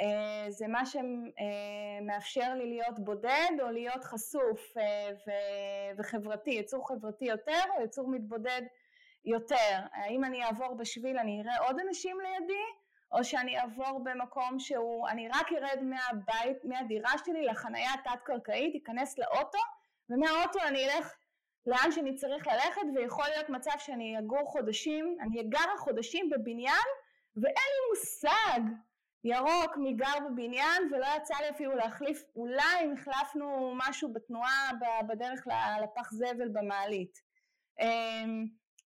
אה, 0.00 0.50
זה 0.50 0.68
מה 0.68 0.82
שמאפשר 0.86 2.54
לי 2.54 2.66
להיות 2.66 2.98
בודד 2.98 3.50
או 3.62 3.70
להיות 3.70 4.04
חשוף 4.04 4.74
וחברתי, 5.98 6.50
יצור 6.50 6.88
חברתי 6.88 7.24
יותר 7.24 7.62
או 7.76 7.84
יצור 7.84 8.08
מתבודד 8.08 8.62
יותר. 9.24 9.78
האם 9.92 10.24
אני 10.24 10.44
אעבור 10.44 10.74
בשביל 10.74 11.18
אני 11.18 11.42
אראה 11.42 11.66
עוד 11.66 11.76
אנשים 11.88 12.16
לידי 12.20 12.79
או 13.12 13.24
שאני 13.24 13.58
אעבור 13.58 14.04
במקום 14.04 14.58
שהוא, 14.58 15.08
אני 15.08 15.28
רק 15.28 15.52
ארד 15.52 15.82
מהבית, 15.82 16.64
מהדירה 16.64 17.12
שלי 17.24 17.44
לחנייה 17.44 17.92
תת-קרקעית, 18.04 18.82
אכנס 18.82 19.18
לאוטו, 19.18 19.58
ומהאוטו 20.10 20.58
אני 20.68 20.84
אלך 20.84 21.14
לאן 21.66 21.92
שאני 21.92 22.14
צריך 22.14 22.46
ללכת, 22.46 22.82
ויכול 22.94 23.24
להיות 23.28 23.48
מצב 23.48 23.78
שאני 23.78 24.18
אגור 24.18 24.44
חודשים, 24.44 25.16
אני 25.20 25.40
אגר 25.40 25.76
חודשים 25.78 26.30
בבניין, 26.30 26.86
ואין 27.36 27.54
לי 27.54 27.90
מושג 27.90 28.60
ירוק 29.24 29.76
מגר 29.76 30.18
בבניין, 30.26 30.82
ולא 30.92 31.06
יצא 31.16 31.34
לי 31.40 31.50
אפילו 31.50 31.76
להחליף, 31.76 32.22
אולי 32.36 32.84
אם 32.84 32.92
החלפנו 32.92 33.74
משהו 33.76 34.12
בתנועה 34.12 34.70
בדרך 35.08 35.46
לפח 35.82 36.12
זבל 36.12 36.48
במעלית. 36.52 37.18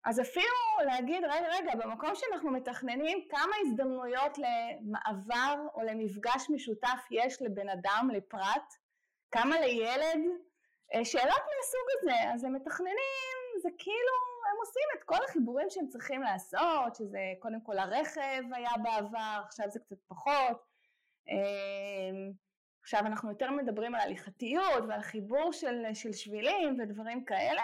אמ, 0.04 0.10
אז 0.10 0.20
אפילו 0.20 0.46
להגיד, 0.86 1.24
רגע, 1.24 1.48
רגע, 1.48 1.74
במקום 1.74 2.10
שאנחנו 2.14 2.50
מתכננים, 2.50 3.18
כמה 3.30 3.52
הזדמנויות 3.60 4.38
למעבר 4.38 5.66
או 5.74 5.82
למפגש 5.82 6.50
משותף 6.50 7.06
יש 7.10 7.42
לבן 7.42 7.68
אדם, 7.68 8.10
לפרט, 8.12 8.74
כמה 9.30 9.60
לילד, 9.60 10.20
אה, 10.94 11.04
שאלות 11.04 11.42
מהסוג 11.46 11.88
הזה, 11.98 12.32
אז 12.34 12.44
הם 12.44 12.54
מתכננים, 12.54 13.60
זה 13.62 13.68
כאילו, 13.78 14.14
הם 14.52 14.56
עושים 14.60 14.82
את 14.98 15.04
כל 15.04 15.24
החיבורים 15.24 15.66
שהם 15.70 15.88
צריכים 15.88 16.22
לעשות, 16.22 16.94
שזה 16.94 17.18
קודם 17.38 17.60
כל 17.60 17.78
הרכב 17.78 18.42
היה 18.52 18.70
בעבר, 18.82 19.42
עכשיו 19.46 19.66
זה 19.70 19.80
קצת 19.80 19.96
פחות, 20.08 20.56
אה, 21.28 22.32
עכשיו 22.82 23.00
אנחנו 23.00 23.30
יותר 23.30 23.50
מדברים 23.50 23.94
על 23.94 24.00
הליכתיות 24.00 24.84
ועל 24.88 25.02
חיבור 25.02 25.52
של, 25.52 25.84
של 25.94 26.12
שבילים 26.12 26.80
ודברים 26.80 27.24
כאלה, 27.24 27.62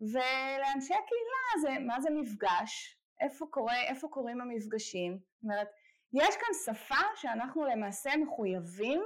ולאנשי 0.00 0.94
הקהילה 0.94 1.60
זה, 1.60 1.84
מה 1.86 2.00
זה 2.00 2.10
מפגש? 2.10 2.98
איפה, 3.20 3.46
קורה, 3.50 3.82
איפה 3.82 4.08
קורים 4.08 4.40
המפגשים? 4.40 5.18
זאת 5.18 5.42
אומרת, 5.42 5.68
יש 6.12 6.36
כאן 6.36 6.74
שפה 6.74 7.04
שאנחנו 7.16 7.64
למעשה 7.64 8.10
מחויבים 8.16 9.02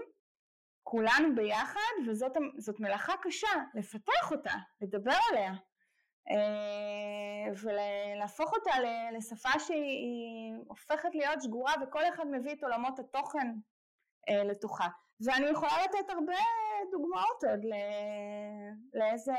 כולנו 0.83 1.35
ביחד, 1.35 2.09
וזאת 2.09 2.81
מלאכה 2.81 3.13
קשה, 3.23 3.49
לפתח 3.75 4.33
אותה, 4.33 4.55
לדבר 4.81 5.17
עליה, 5.31 5.53
אה, 6.31 7.53
ולהפוך 7.63 8.53
אותה 8.53 8.71
לשפה 9.17 9.59
שהיא 9.59 10.55
הופכת 10.69 11.15
להיות 11.15 11.43
שגורה 11.43 11.73
וכל 11.83 12.03
אחד 12.15 12.27
מביא 12.27 12.53
את 12.53 12.63
עולמות 12.63 12.99
התוכן 12.99 13.49
אה, 14.29 14.45
לתוכה. 14.45 14.89
ואני 15.25 15.47
יכולה 15.47 15.73
לתת 15.85 16.11
הרבה 16.11 16.37
דוגמאות 16.91 17.45
עוד 17.45 17.65
לאיזה, 18.95 19.33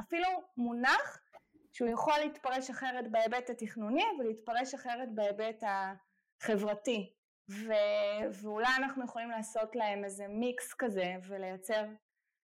אפילו 0.00 0.28
מונח 0.56 1.20
שהוא 1.72 1.88
יכול 1.88 2.14
להתפרש 2.18 2.70
אחרת 2.70 3.10
בהיבט 3.10 3.50
התכנוני 3.50 4.04
ולהתפרש 4.18 4.74
אחרת 4.74 5.14
בהיבט 5.14 5.62
החברתי. 5.66 7.12
ו, 7.50 7.72
ואולי 8.42 8.68
אנחנו 8.76 9.04
יכולים 9.04 9.30
לעשות 9.30 9.76
להם 9.76 10.04
איזה 10.04 10.28
מיקס 10.28 10.74
כזה 10.74 11.14
ולייצר 11.28 11.84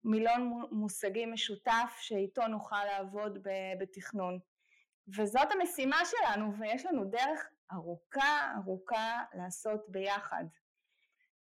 מילון 0.03 0.63
מושגים 0.71 1.33
משותף 1.33 1.97
שאיתו 1.99 2.47
נוכל 2.47 2.85
לעבוד 2.85 3.47
בתכנון. 3.79 4.39
וזאת 5.15 5.47
המשימה 5.51 5.97
שלנו 6.05 6.53
ויש 6.59 6.85
לנו 6.85 7.05
דרך 7.05 7.49
ארוכה 7.71 8.53
ארוכה 8.57 9.23
לעשות 9.33 9.85
ביחד. 9.89 10.43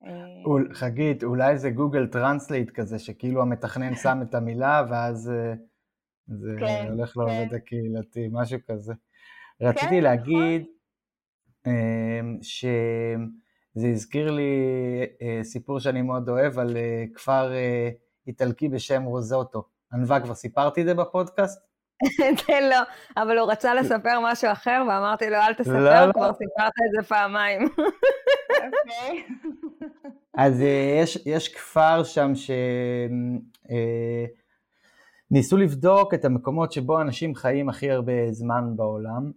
אה, 0.05 0.73
חגית, 0.73 1.23
אולי 1.23 1.57
זה 1.57 1.69
Google 1.69 2.07
Translate 2.07 2.69
כזה, 2.69 2.99
שכאילו 2.99 3.41
המתכנן 3.41 3.95
שם 4.03 4.19
את 4.21 4.35
המילה 4.35 4.83
ואז 4.89 5.29
אה, 5.29 5.53
זה 6.27 6.55
כן, 6.59 6.87
הולך 6.89 7.09
כן. 7.13 7.19
לעובד 7.19 7.53
הקהילתי, 7.53 8.27
משהו 8.31 8.59
כזה. 8.69 8.93
רציתי 9.61 9.87
כן, 9.87 10.03
להגיד 10.03 10.61
נכון. 10.61 10.73
אמ, 11.73 12.37
שזה 12.41 13.87
הזכיר 13.87 14.31
לי 14.31 14.51
אה, 15.21 15.43
סיפור 15.43 15.79
שאני 15.79 16.01
מאוד 16.01 16.29
אוהב 16.29 16.59
על 16.59 16.77
כפר 17.15 17.51
איטלקי 18.27 18.69
בשם 18.69 19.03
רוזוטו. 19.03 19.63
ענווה, 19.93 20.19
כבר 20.19 20.33
סיפרתי 20.33 20.81
את 20.81 20.85
זה 20.85 20.93
בפודקאסט? 20.93 21.67
כן, 22.45 22.69
לא, 22.69 22.77
אבל 23.17 23.37
הוא 23.37 23.51
רצה 23.51 23.73
לספר 23.73 24.19
משהו 24.23 24.51
אחר, 24.51 24.83
ואמרתי 24.87 25.29
לו, 25.29 25.35
אל 25.35 25.53
תספר, 25.53 25.79
לא, 25.79 26.05
לא. 26.05 26.13
כבר 26.13 26.33
סיפרת 26.33 26.73
את 26.87 27.03
זה 27.03 27.07
פעמיים. 27.07 27.61
אז 30.37 30.61
אה, 30.61 30.99
יש, 31.01 31.19
יש 31.25 31.53
כפר 31.55 32.03
שם 32.03 32.31
שניסו 35.29 35.55
אה, 35.57 35.61
לבדוק 35.61 36.13
את 36.13 36.25
המקומות 36.25 36.71
שבו 36.71 37.01
אנשים 37.01 37.35
חיים 37.35 37.69
הכי 37.69 37.91
הרבה 37.91 38.31
זמן 38.31 38.73
בעולם, 38.75 39.31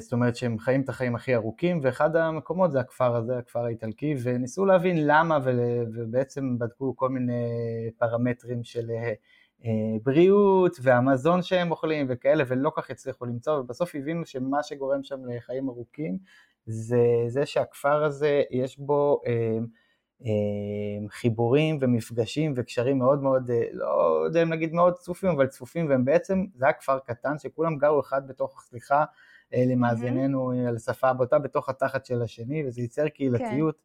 זאת 0.00 0.12
אומרת 0.12 0.36
שהם 0.36 0.58
חיים 0.58 0.80
את 0.80 0.88
החיים 0.88 1.14
הכי 1.14 1.34
ארוכים, 1.34 1.80
ואחד 1.82 2.16
המקומות 2.16 2.72
זה 2.72 2.80
הכפר 2.80 3.16
הזה, 3.16 3.38
הכפר 3.38 3.64
האיטלקי, 3.64 4.14
וניסו 4.22 4.64
להבין 4.64 5.06
למה, 5.06 5.38
ובעצם 5.94 6.58
בדקו 6.58 6.96
כל 6.96 7.08
מיני 7.08 7.42
פרמטרים 7.98 8.64
של 8.64 8.90
אה, 8.90 9.12
בריאות 10.02 10.76
והמזון 10.82 11.42
שהם 11.42 11.70
אוכלים 11.70 12.06
וכאלה, 12.08 12.44
ולא 12.46 12.72
כך 12.76 12.90
הצליחו 12.90 13.26
למצוא, 13.26 13.58
ובסוף 13.58 13.94
הבינו 13.94 14.26
שמה 14.26 14.62
שגורם 14.62 15.04
שם 15.04 15.24
לחיים 15.24 15.68
ארוכים 15.68 16.18
זה 16.66 17.24
זה 17.26 17.46
שהכפר 17.46 18.04
הזה 18.04 18.42
יש 18.50 18.78
בו 18.78 19.20
אה, 19.26 19.58
אה, 20.24 21.08
חיבורים 21.08 21.78
ומפגשים 21.80 22.52
וקשרים 22.56 22.98
מאוד 22.98 23.22
מאוד, 23.22 23.50
אה, 23.50 23.62
לא 23.72 24.22
יודע 24.24 24.42
אם 24.42 24.48
נגיד 24.48 24.72
מאוד 24.72 24.94
צפופים, 24.94 25.30
אבל 25.30 25.46
צפופים, 25.46 25.88
והם 25.88 26.04
בעצם, 26.04 26.44
זה 26.54 26.64
היה 26.64 26.72
כפר 26.72 26.98
קטן 26.98 27.38
שכולם 27.38 27.76
גרו 27.76 28.00
אחד 28.00 28.28
בתוך, 28.28 28.62
סליחה 28.62 29.04
אה, 29.54 29.64
למאזיננו 29.66 30.52
mm-hmm. 30.52 30.68
על 30.68 30.76
השפה 30.76 31.08
הבוטה, 31.08 31.38
בתוך 31.38 31.68
התחת 31.68 32.06
של 32.06 32.22
השני, 32.22 32.66
וזה 32.66 32.80
ייצר 32.80 33.08
קהילתיות. 33.08 33.74
כן. 33.74 33.82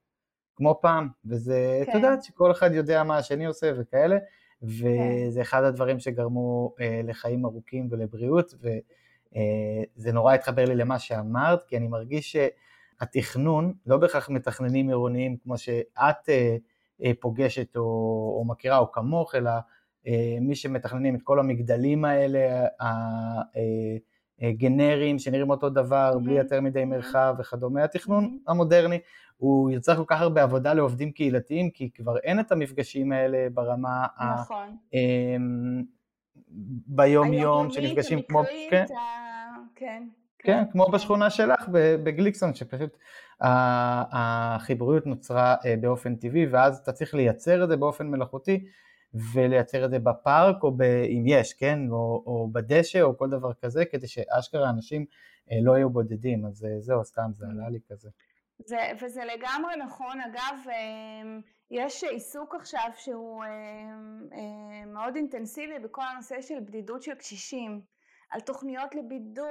כמו 0.55 0.79
פעם, 0.81 1.07
וזה, 1.25 1.81
כן. 1.85 1.91
את 1.91 1.95
יודעת 1.95 2.23
שכל 2.23 2.51
אחד 2.51 2.73
יודע 2.73 3.03
מה 3.03 3.17
השני 3.17 3.45
עושה 3.45 3.71
וכאלה, 3.77 4.17
וזה 4.63 5.41
אחד 5.41 5.63
הדברים 5.63 5.99
שגרמו 5.99 6.73
אה, 6.81 7.01
לחיים 7.03 7.45
ארוכים 7.45 7.87
ולבריאות, 7.91 8.53
וזה 8.59 10.07
אה, 10.07 10.13
נורא 10.13 10.33
התחבר 10.33 10.65
לי 10.65 10.75
למה 10.75 10.99
שאמרת, 10.99 11.63
כי 11.63 11.77
אני 11.77 11.87
מרגיש 11.87 12.37
שהתכנון, 12.99 13.73
לא 13.85 13.97
בהכרח 13.97 14.29
מתכננים 14.29 14.89
עירוניים 14.89 15.37
כמו 15.37 15.57
שאת 15.57 16.29
אה, 16.29 17.11
פוגשת 17.19 17.77
או, 17.77 17.81
או 18.39 18.45
מכירה 18.47 18.77
או 18.77 18.91
כמוך, 18.91 19.35
אלא 19.35 19.51
מי 20.41 20.55
שמתכננים 20.55 21.15
את 21.15 21.21
כל 21.23 21.39
המגדלים 21.39 22.05
האלה, 22.05 22.67
הגנריים 24.41 25.19
שנראים 25.19 25.49
אותו 25.49 25.69
דבר, 25.69 26.17
בלי 26.23 26.33
יותר 26.33 26.61
מדי 26.61 26.85
מרחב 26.85 27.35
וכדומה, 27.39 27.83
התכנון 27.83 28.37
המודרני 28.47 28.99
הוא 29.37 29.71
יוצר 29.71 29.95
כל 29.95 30.03
כך 30.07 30.21
הרבה 30.21 30.43
עבודה 30.43 30.73
לעובדים 30.73 31.11
קהילתיים, 31.11 31.69
כי 31.69 31.89
כבר 31.89 32.17
אין 32.17 32.39
את 32.39 32.51
המפגשים 32.51 33.11
האלה 33.11 33.47
ברמה 33.53 34.05
נכון. 34.35 34.77
ה... 34.93 34.95
אמ, 34.97 35.83
ביום 36.87 37.33
יום, 37.33 37.71
שנפגשים 37.71 38.21
כמו... 38.21 38.43
כן. 38.69 38.85
ה... 38.97 39.53
כן. 39.75 40.03
כן, 40.39 40.63
כמו 40.71 40.85
בשכונה 40.85 41.29
שלך 41.29 41.69
בגליקסון, 42.03 42.53
שפשוט 42.53 42.97
החיבוריות 43.41 45.05
נוצרה 45.05 45.55
אה, 45.65 45.75
באופן 45.81 46.15
טבעי, 46.15 46.45
ואז 46.45 46.77
אתה 46.77 46.91
צריך 46.91 47.13
לייצר 47.13 47.63
את 47.63 47.69
זה 47.69 47.77
באופן 47.77 48.07
מלאכותי, 48.07 48.65
ולייצר 49.13 49.85
את 49.85 49.89
זה 49.89 49.99
בפארק, 49.99 50.63
או 50.63 50.71
ב, 50.77 50.81
אם 50.81 51.23
יש, 51.27 51.53
כן, 51.53 51.79
או, 51.89 52.23
או 52.25 52.49
בדשא, 52.51 53.01
או 53.01 53.17
כל 53.17 53.29
דבר 53.29 53.53
כזה, 53.53 53.85
כדי 53.85 54.07
שאשכרה 54.07 54.69
אנשים 54.69 55.05
אה, 55.51 55.57
לא 55.61 55.77
יהיו 55.77 55.89
בודדים, 55.89 56.45
אז 56.45 56.65
אה, 56.65 56.79
זהו, 56.79 57.05
סתם, 57.05 57.31
זה 57.33 57.45
עלה 57.45 57.69
לי 57.69 57.79
כזה. 57.89 58.09
זה, 58.65 58.77
וזה 59.01 59.21
לגמרי 59.25 59.75
נכון, 59.75 60.21
אגב, 60.21 60.57
אמ, 60.69 61.41
יש 61.71 62.03
עיסוק 62.03 62.55
עכשיו 62.55 62.89
שהוא 62.95 63.43
אמ, 63.43 64.27
אמ, 64.33 64.93
מאוד 64.93 65.15
אינטנסיבי 65.15 65.79
בכל 65.79 66.01
הנושא 66.13 66.41
של 66.41 66.59
בדידות 66.59 67.03
של 67.03 67.13
קשישים, 67.13 67.81
על 68.29 68.39
תוכניות 68.39 68.95
לבידוד, 68.95 69.47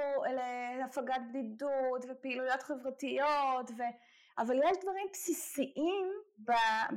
להפגת 0.79 1.21
בדידות 1.29 2.05
ופעילויות 2.09 2.63
חברתיות, 2.63 3.71
ו... 3.77 3.81
אבל 4.37 4.55
יש 4.55 4.77
דברים 4.81 5.07
בסיסיים 5.13 6.05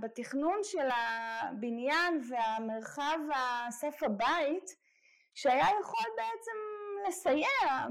בתכנון 0.01 0.59
של 0.63 0.89
הבניין 0.93 2.21
והמרחב 2.29 3.19
הסף 3.35 4.03
הבית 4.03 4.71
שהיה 5.35 5.67
יכול 5.81 6.07
בעצם 6.17 6.57
לסייע 7.09 7.87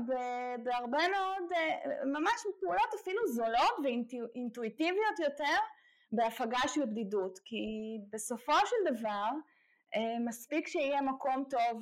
בהרבה 0.63 1.07
מאוד, 1.07 1.51
אה, 1.55 2.05
ממש 2.05 2.45
פעולות 2.59 2.93
אפילו 3.01 3.27
זולות 3.27 3.75
ואינטואיטיביות 3.83 5.19
יותר 5.19 5.57
בהפגה 6.11 6.67
של 6.67 6.85
בדידות, 6.85 7.39
כי 7.45 7.65
בסופו 8.13 8.53
של 8.65 8.95
דבר 8.95 9.29
מספיק 10.25 10.67
שיהיה 10.67 11.01
מקום 11.01 11.43
טוב 11.49 11.81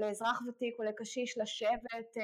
לאזרח 0.00 0.40
ותיק 0.48 0.74
או 0.78 0.84
לקשיש 0.84 1.38
לשבת 1.38 2.16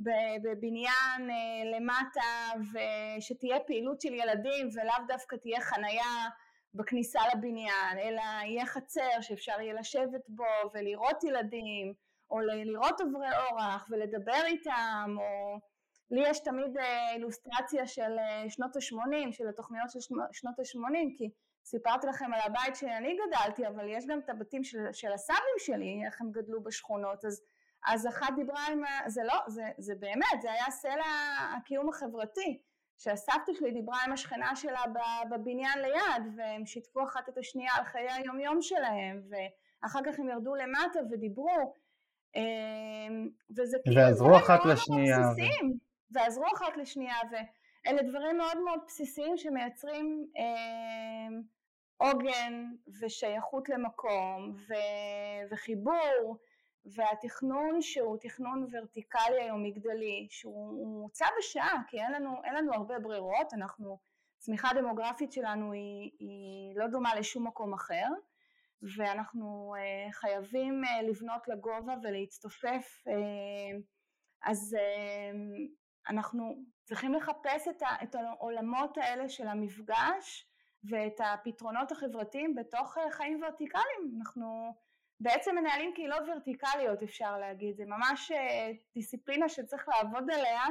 בבניין 0.00 1.30
למטה 1.74 2.60
ושתהיה 2.72 3.60
פעילות 3.60 4.00
של 4.00 4.14
ילדים 4.14 4.68
ולאו 4.74 5.06
דווקא 5.08 5.36
תהיה 5.36 5.60
חנייה 5.60 6.28
בכניסה 6.74 7.20
לבניין, 7.34 7.98
אלא 7.98 8.22
יהיה 8.44 8.66
חצר 8.66 9.20
שאפשר 9.20 9.60
יהיה 9.60 9.74
לשבת 9.74 10.28
בו 10.28 10.44
ולראות 10.74 11.24
ילדים, 11.24 11.94
או 12.30 12.40
לראות 12.40 13.00
עוברי 13.00 13.28
אורח 13.50 13.86
ולדבר 13.90 14.42
איתם, 14.46 15.16
או 15.18 15.58
לי 16.10 16.22
יש 16.28 16.38
תמיד 16.38 16.78
אה, 16.78 17.12
אילוסטרציה 17.12 17.86
של 17.86 18.18
אה, 18.18 18.50
שנות 18.50 18.76
ה-80, 18.76 19.32
של 19.32 19.48
התוכניות 19.48 19.90
של 19.90 20.00
שנות 20.32 20.58
ה-80, 20.58 21.18
כי 21.18 21.30
סיפרתי 21.64 22.06
לכם 22.06 22.34
על 22.34 22.40
הבית 22.44 22.76
שאני 22.76 23.16
גדלתי, 23.16 23.66
אבל 23.66 23.88
יש 23.88 24.06
גם 24.06 24.18
את 24.18 24.28
הבתים 24.30 24.64
של, 24.64 24.78
של 24.92 25.12
הסבים 25.12 25.56
שלי, 25.58 26.02
איך 26.06 26.20
הם 26.20 26.30
גדלו 26.30 26.62
בשכונות, 26.62 27.24
אז, 27.24 27.42
אז 27.86 28.06
אחת 28.06 28.28
דיברה 28.36 28.66
עם, 28.72 28.82
זה 29.06 29.22
לא, 29.24 29.34
זה, 29.46 29.62
זה 29.78 29.94
באמת, 29.94 30.42
זה 30.42 30.52
היה 30.52 30.70
סלע 30.70 31.04
הקיום 31.56 31.88
החברתי. 31.88 32.62
שהסבתא 32.98 33.52
שלי 33.58 33.70
דיברה 33.70 33.98
עם 34.06 34.12
השכנה 34.12 34.56
שלה 34.56 34.80
בבניין 35.30 35.78
ליד 35.78 36.34
והם 36.36 36.66
שיתפו 36.66 37.04
אחת 37.04 37.28
את 37.28 37.38
השנייה 37.38 37.72
על 37.78 37.84
חיי 37.84 38.10
היומיום 38.10 38.62
שלהם 38.62 39.22
ואחר 39.28 40.00
כך 40.06 40.18
הם 40.18 40.28
ירדו 40.28 40.54
למטה 40.54 41.00
ודיברו 41.10 41.74
אמ, 42.36 43.28
וזה 43.56 43.78
כאילו 43.84 43.96
ועזרו 43.96 44.36
אחת 44.36 44.60
לשנייה 44.64 45.18
בסיסיים, 45.18 45.78
ועזרו 46.10 46.44
אחת 46.56 46.76
לשנייה 46.76 47.16
ואלה 47.30 48.02
דברים 48.02 48.36
מאוד 48.36 48.58
מאוד 48.64 48.80
בסיסיים 48.86 49.36
שמייצרים 49.36 50.26
אמ, 50.36 51.42
עוגן 51.96 52.64
ושייכות 53.00 53.68
למקום 53.68 54.56
וחיבור 55.50 56.36
והתכנון 56.94 57.82
שהוא 57.82 58.16
תכנון 58.20 58.66
ורטיקלי 58.70 59.42
היום 59.42 59.62
מגדלי, 59.62 60.26
שהוא 60.30 61.10
צו 61.10 61.24
השעה, 61.38 61.82
כי 61.88 62.00
אין 62.00 62.12
לנו, 62.12 62.44
אין 62.44 62.54
לנו 62.54 62.74
הרבה 62.74 62.98
ברירות, 62.98 63.54
אנחנו, 63.54 63.98
צמיחה 64.38 64.68
דמוגרפית 64.74 65.32
שלנו 65.32 65.72
היא, 65.72 66.10
היא 66.18 66.76
לא 66.76 66.86
דומה 66.86 67.14
לשום 67.14 67.46
מקום 67.46 67.74
אחר, 67.74 68.06
ואנחנו 68.96 69.74
uh, 69.76 70.12
חייבים 70.12 70.82
uh, 70.84 71.02
לבנות 71.02 71.48
לגובה 71.48 71.94
ולהצטופף, 72.02 73.04
uh, 73.08 73.80
אז 74.42 74.76
uh, 74.78 75.36
אנחנו 76.08 76.64
צריכים 76.84 77.14
לחפש 77.14 77.68
את, 77.68 77.82
ה, 77.82 77.86
את 78.02 78.14
העולמות 78.14 78.98
האלה 78.98 79.28
של 79.28 79.48
המפגש 79.48 80.46
ואת 80.84 81.20
הפתרונות 81.24 81.92
החברתיים 81.92 82.54
בתוך 82.54 82.98
uh, 82.98 83.00
חיים 83.10 83.42
ורטיקליים, 83.42 84.18
אנחנו 84.18 84.74
בעצם 85.20 85.54
מנהלים 85.54 85.94
קהילות 85.94 86.22
ורטיקליות 86.28 87.02
אפשר 87.02 87.38
להגיד, 87.38 87.76
זה 87.76 87.84
ממש 87.86 88.30
אה, 88.30 88.70
דיסציפלינה 88.94 89.48
שצריך 89.48 89.88
לעבוד 89.88 90.30
עליה, 90.30 90.64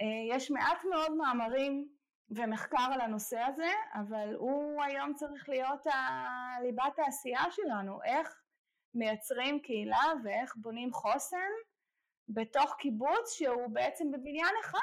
אה, 0.00 0.36
יש 0.36 0.50
מעט 0.50 0.84
מאוד 0.90 1.12
מאמרים 1.12 1.88
ומחקר 2.30 2.88
על 2.92 3.00
הנושא 3.00 3.38
הזה, 3.38 3.72
אבל 3.94 4.34
הוא 4.34 4.82
היום 4.82 5.14
צריך 5.14 5.48
להיות 5.48 5.86
ליבת 6.62 6.98
העשייה 6.98 7.50
שלנו, 7.50 8.02
איך 8.04 8.42
מייצרים 8.94 9.60
קהילה 9.60 10.12
ואיך 10.24 10.56
בונים 10.56 10.92
חוסן 10.92 11.50
בתוך 12.28 12.74
קיבוץ 12.78 13.32
שהוא 13.32 13.68
בעצם 13.72 14.10
בבניין 14.10 14.54
אחד, 14.60 14.78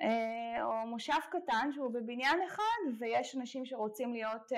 אה, 0.00 0.64
או 0.64 0.86
מושב 0.86 1.20
קטן 1.30 1.72
שהוא 1.72 1.92
בבניין 1.94 2.42
אחד, 2.46 2.98
ויש 2.98 3.36
אנשים 3.36 3.66
שרוצים 3.66 4.12
להיות 4.12 4.52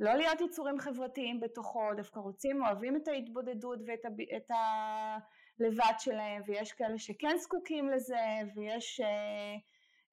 לא 0.00 0.14
להיות 0.14 0.40
יצורים 0.40 0.78
חברתיים 0.78 1.40
בתוכו, 1.40 1.94
דווקא 1.96 2.20
רוצים, 2.20 2.64
אוהבים 2.64 2.96
את 2.96 3.08
ההתבודדות 3.08 3.78
ואת 3.86 4.04
הב... 4.04 4.20
את 4.36 4.50
הלבד 4.50 5.92
שלהם, 5.98 6.42
ויש 6.46 6.72
כאלה 6.72 6.98
שכן 6.98 7.36
זקוקים 7.38 7.88
לזה, 7.88 8.20
ויש 8.56 9.00
אה, 9.00 9.54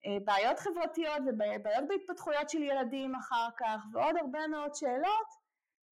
אה, 0.05 0.17
בעיות 0.25 0.59
חברתיות 0.59 1.21
ובעיות 1.27 1.87
בהתפתחויות 1.87 2.49
של 2.49 2.63
ילדים 2.63 3.15
אחר 3.15 3.47
כך, 3.57 3.83
ועוד 3.93 4.15
הרבה 4.21 4.47
מאוד 4.47 4.75
שאלות, 4.75 5.27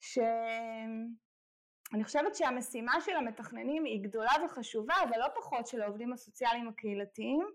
שאני 0.02 2.04
חושבת 2.04 2.36
שהמשימה 2.36 3.02
של 3.02 3.16
המתכננים 3.16 3.86
היא 3.86 4.04
גדולה 4.04 4.32
וחשובה, 4.46 4.96
אבל 5.04 5.20
לא 5.20 5.28
פחות 5.36 5.68
של 5.68 5.82
העובדים 5.82 6.14
הסוציאליים 6.14 6.68
הקהילתיים, 6.68 7.48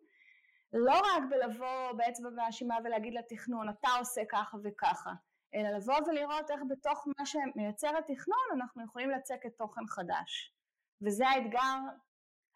לא 0.73 0.95
רק 0.95 1.23
בלבוא 1.31 1.93
באצבע 1.97 2.31
מאשימה 2.31 2.77
ולהגיד 2.85 3.15
לתכנון, 3.15 3.69
אתה 3.69 3.89
עושה 3.99 4.21
ככה 4.31 4.57
וככה, 4.65 5.11
אלא 5.55 5.69
לבוא 5.77 5.95
ולראות 6.07 6.51
איך 6.51 6.61
בתוך 6.69 7.09
מה 7.19 7.27
שמייצר 7.27 7.97
התכנון 7.99 8.49
אנחנו 8.55 8.85
יכולים 8.85 9.11
לצקת 9.11 9.59
תוכן 9.59 9.87
חדש. 9.87 10.55
וזה 11.03 11.29
האתגר 11.29 11.79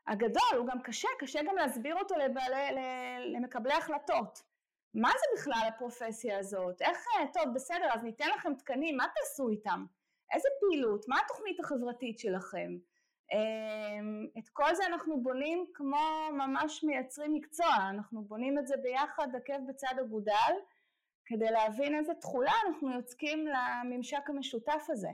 הגדול, 0.06 0.56
הוא 0.56 0.66
גם 0.66 0.82
קשה, 0.82 1.08
קשה 1.18 1.40
גם 1.42 1.56
להסביר 1.56 1.96
אותו 1.96 2.14
לבעלי, 2.14 2.78
למקבלי 3.34 3.74
החלטות. 3.74 4.42
מה 4.94 5.10
זה 5.10 5.40
בכלל 5.40 5.68
הפרופסיה 5.68 6.38
הזאת? 6.38 6.82
איך, 6.82 6.98
טוב 7.32 7.44
בסדר 7.54 7.88
אז 7.94 8.02
ניתן 8.02 8.28
לכם 8.36 8.54
תקנים, 8.54 8.96
מה 8.96 9.04
תעשו 9.14 9.48
איתם? 9.48 9.84
איזה 10.32 10.48
פעילות? 10.60 11.04
מה 11.08 11.16
התוכנית 11.24 11.60
החברתית 11.60 12.18
שלכם? 12.18 12.76
אמ, 13.32 14.26
את 14.38 14.48
כל 14.48 14.74
זה 14.74 14.86
אנחנו 14.86 15.22
בונים 15.22 15.66
כמו 15.74 16.30
ממש 16.32 16.84
מייצרים 16.84 17.34
מקצוע, 17.34 17.74
אנחנו 17.90 18.22
בונים 18.22 18.58
את 18.58 18.66
זה 18.66 18.74
ביחד 18.82 19.28
עקב 19.36 19.68
בצד 19.68 19.94
אגודל 20.00 20.52
כדי 21.26 21.50
להבין 21.50 21.94
איזה 21.94 22.14
תכולה 22.14 22.52
אנחנו 22.68 22.92
יוצקים 22.92 23.46
לממשק 23.46 24.30
המשותף 24.30 24.86
הזה. 24.88 25.08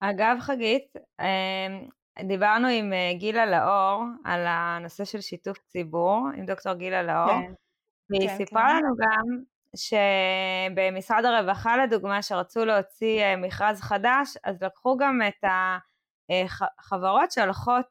אגב 0.00 0.36
חגית, 0.40 0.92
אמ, 1.20 1.88
דיברנו 2.28 2.68
עם 2.68 2.92
אה, 2.92 3.12
גילה 3.18 3.46
לאור 3.46 4.04
על 4.24 4.44
הנושא 4.46 5.04
של 5.04 5.20
שיתוף 5.20 5.58
ציבור, 5.58 6.28
עם 6.36 6.46
דוקטור 6.46 6.74
גילה 6.74 7.02
לאור, 7.02 7.42
כן, 7.42 7.52
והיא 8.10 8.28
כן, 8.28 8.36
סיפרה 8.36 8.68
כן. 8.68 8.76
לנו 8.76 8.94
גם 8.98 9.42
שבמשרד 9.76 11.24
הרווחה 11.24 11.76
לדוגמה, 11.76 12.22
שרצו 12.22 12.64
להוציא 12.64 13.22
אה, 13.22 13.36
מכרז 13.36 13.80
חדש, 13.80 14.36
אז 14.44 14.62
לקחו 14.62 14.96
גם 14.96 15.20
את 15.28 15.44
החברות 16.80 17.22
אה, 17.22 17.30
שהולכות 17.30 17.86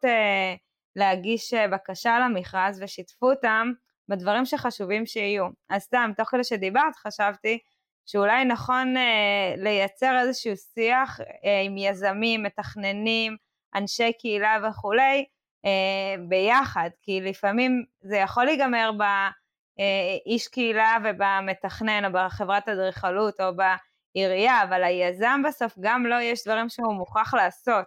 להגיש 0.95 1.53
בקשה 1.53 2.19
למכרז 2.19 2.81
ושיתפו 2.83 3.29
אותם 3.29 3.71
בדברים 4.11 4.45
שחשובים 4.45 5.05
שיהיו. 5.05 5.47
אז 5.69 5.81
סתם, 5.81 6.11
תוך 6.17 6.29
כדי 6.29 6.43
שדיברת 6.43 6.95
חשבתי 6.95 7.59
שאולי 8.05 8.45
נכון 8.45 8.97
אה, 8.97 9.53
לייצר 9.57 10.19
איזשהו 10.21 10.53
שיח 10.73 11.19
אה, 11.21 11.61
עם 11.65 11.77
יזמים, 11.77 12.43
מתכננים, 12.43 13.37
אנשי 13.75 14.13
קהילה 14.13 14.57
וכולי, 14.69 15.25
אה, 15.65 16.15
ביחד, 16.27 16.89
כי 17.01 17.21
לפעמים 17.21 17.83
זה 18.01 18.17
יכול 18.17 18.45
להיגמר 18.45 18.91
באיש 18.91 20.47
אה, 20.47 20.51
קהילה 20.51 20.97
ובמתכנן 21.03 22.05
או 22.05 22.11
בחברת 22.11 22.69
אדריכלות 22.69 23.41
או 23.41 23.51
בעירייה, 23.55 24.63
אבל 24.63 24.83
היזם 24.83 25.41
בסוף 25.47 25.77
גם 25.79 26.03
לו 26.03 26.09
לא 26.09 26.21
יש 26.21 26.47
דברים 26.47 26.69
שהוא 26.69 26.93
מוכרח 26.93 27.33
לעשות. 27.33 27.85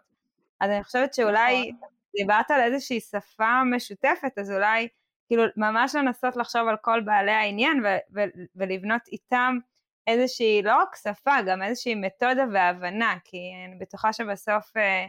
אז 0.61 0.71
אני 0.71 0.85
חושבת 0.85 1.15
שאולי 1.15 1.73
נכון. 1.77 1.89
דיברת 2.17 2.51
על 2.51 2.61
איזושהי 2.61 3.01
שפה 3.01 3.65
משותפת, 3.65 4.39
אז 4.39 4.51
אולי 4.51 4.89
כאילו 5.27 5.43
ממש 5.57 5.95
לנסות 5.95 6.37
לחשוב 6.37 6.69
על 6.69 6.77
כל 6.77 7.01
בעלי 7.01 7.33
העניין 7.33 7.85
ו- 7.85 8.15
ו- 8.15 8.41
ולבנות 8.57 9.03
איתם 9.13 9.59
איזושהי, 10.07 10.63
לא 10.63 10.77
רק 10.77 10.97
שפה, 10.97 11.43
גם 11.47 11.63
איזושהי 11.63 11.95
מתודה 11.95 12.45
והבנה, 12.53 13.17
כי 13.25 13.39
אני 13.69 13.77
בטוחה 13.81 14.13
שבסוף 14.13 14.77
אה, 14.77 15.07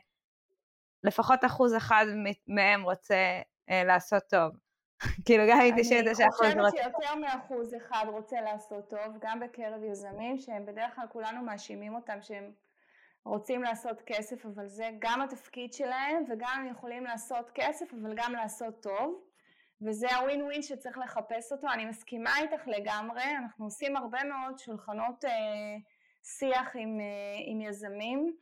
לפחות 1.04 1.46
אחוז 1.46 1.76
אחד 1.76 2.06
מהם 2.48 2.84
רוצה 2.84 3.42
אה, 3.70 3.84
לעשות 3.84 4.24
טוב. 4.30 4.52
כאילו 5.26 5.44
גם 5.50 5.60
אם 5.62 5.76
תשאיר 5.82 6.00
את 6.00 6.12
השאחוז 6.12 6.48
רוצה. 6.48 6.52
אני 6.52 6.70
חושבת 6.70 6.84
שיותר 6.84 7.16
מאחוז 7.16 7.76
אחד 7.76 8.06
רוצה 8.08 8.42
לעשות 8.42 8.90
טוב, 8.90 9.18
גם 9.22 9.40
בקרב 9.40 9.84
יזמים, 9.84 10.38
שהם 10.38 10.66
בדרך 10.66 10.96
כלל 10.96 11.06
כולנו 11.10 11.42
מאשימים 11.42 11.96
אותם 11.96 12.22
שהם 12.22 12.52
רוצים 13.26 13.64
לעשות 13.64 14.02
כסף, 14.06 14.46
אבל 14.46 14.68
זה 14.68 14.90
גם 15.00 15.22
התפקיד 15.22 15.74
שלהם, 15.74 16.24
וגם 16.30 16.50
הם 16.60 16.68
יכולים 16.72 17.04
לעשות 17.04 17.52
כסף, 17.54 17.94
אבל 17.94 18.14
גם 18.16 18.34
לעשות 18.34 18.84
טוב. 18.84 19.22
וזה 19.82 20.16
הווין 20.16 20.42
ווין 20.42 20.62
שצריך 20.62 20.98
לחפש 20.98 21.52
אותו, 21.52 21.68
אני 21.74 21.86
מסכימה 21.86 22.38
איתך 22.38 22.68
לגמרי, 22.68 23.24
אנחנו 23.24 23.66
עושים 23.66 23.98
הרבה 23.98 24.24
מאוד 24.24 24.60
שולחנות 24.60 25.26
אה, 25.26 25.32
שיח 26.24 26.76
עם, 26.76 27.00
אה, 27.00 27.06
עם 27.46 27.62
יזמים, 27.62 28.36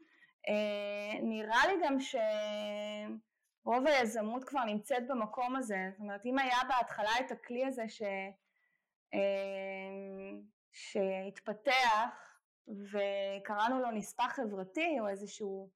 אה, 0.50 1.22
נראה 1.22 1.68
לי 1.68 1.74
גם 1.84 1.98
שרוב 2.00 3.88
היזמות 3.88 4.44
כבר 4.44 4.64
נמצאת 4.64 5.08
במקום 5.08 5.56
הזה, 5.56 5.90
זאת 5.92 6.00
אומרת 6.00 6.26
אם 6.26 6.40
היה 6.40 6.58
בהתחלה 6.70 7.12
את 7.20 7.32
הכלי 7.32 7.66
הזה 7.66 7.90
ש, 7.90 8.02
אה, 9.14 9.20
שהתפתח 10.72 12.20
וקראנו 12.68 13.80
לו 13.80 13.92
נספח 13.92 14.34
חברתי 14.36 15.00
או 15.00 15.08
איזשהו 15.08 15.70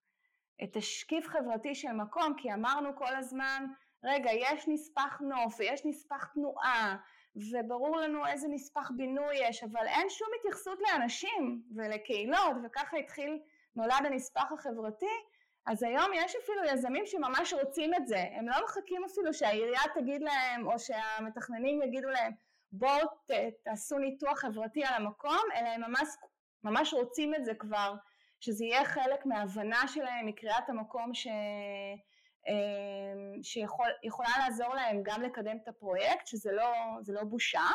תשקיף 0.73 1.27
חברתי 1.27 1.75
של 1.75 1.91
מקום, 1.91 2.33
כי 2.37 2.53
אמרנו 2.53 2.95
כל 2.95 3.15
הזמן 3.15 3.65
רגע, 4.03 4.31
יש 4.31 4.67
נספח 4.67 5.21
נוף 5.21 5.55
ויש 5.59 5.85
נספח 5.85 6.25
תנועה, 6.25 6.97
וברור 7.35 7.97
לנו 7.97 8.27
איזה 8.27 8.47
נספח 8.47 8.91
בינוי 8.95 9.35
יש, 9.37 9.63
אבל 9.63 9.87
אין 9.87 10.09
שום 10.09 10.27
התייחסות 10.39 10.79
לאנשים 10.81 11.61
ולקהילות, 11.75 12.55
וככה 12.63 12.97
התחיל 12.97 13.39
נולד 13.75 14.05
הנספח 14.05 14.51
החברתי, 14.51 15.05
אז 15.65 15.83
היום 15.83 16.11
יש 16.15 16.35
אפילו 16.43 16.63
יזמים 16.63 17.05
שממש 17.05 17.53
רוצים 17.53 17.93
את 17.93 18.07
זה, 18.07 18.25
הם 18.31 18.49
לא 18.49 18.55
מחכים 18.63 19.03
אפילו 19.03 19.33
שהעירייה 19.33 19.81
תגיד 19.95 20.21
להם 20.21 20.67
או 20.67 20.79
שהמתכננים 20.79 21.81
יגידו 21.81 22.09
להם 22.09 22.31
בואו 22.71 23.07
תעשו 23.63 23.97
ניתוח 23.97 24.39
חברתי 24.39 24.83
על 24.85 24.93
המקום, 24.93 25.43
אלא 25.55 25.67
הם 25.67 25.81
ממש, 25.81 26.07
ממש 26.63 26.93
רוצים 26.93 27.35
את 27.35 27.45
זה 27.45 27.55
כבר, 27.55 27.95
שזה 28.39 28.65
יהיה 28.65 28.85
חלק 28.85 29.25
מההבנה 29.25 29.87
שלהם, 29.87 30.25
מקריאת 30.25 30.69
המקום 30.69 31.13
ש... 31.13 31.27
אמ, 32.47 33.43
שיכולה 33.43 34.29
לעזור 34.39 34.75
להם 34.75 35.01
גם 35.03 35.21
לקדם 35.21 35.57
את 35.63 35.67
הפרויקט, 35.67 36.27
שזה 36.27 36.51
לא, 36.51 36.71
לא 37.07 37.23
בושה, 37.23 37.67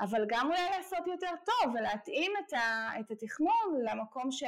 אבל 0.00 0.24
גם 0.28 0.46
אולי 0.46 0.70
לעשות 0.76 1.06
יותר 1.06 1.30
טוב 1.44 1.74
ולהתאים 1.74 2.32
את, 2.40 2.52
ה, 2.52 2.90
את 3.00 3.10
התכנון 3.10 3.80
למקום 3.82 4.30
ש, 4.30 4.44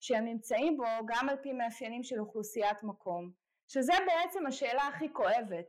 שהם 0.00 0.24
נמצאים 0.24 0.76
בו, 0.76 0.84
גם 1.06 1.28
על 1.28 1.36
פי 1.42 1.52
מאפיינים 1.52 2.02
של 2.02 2.20
אוכלוסיית 2.20 2.82
מקום. 2.82 3.30
שזה 3.68 3.92
בעצם 4.06 4.46
השאלה 4.46 4.82
הכי 4.82 5.12
כואבת, 5.12 5.66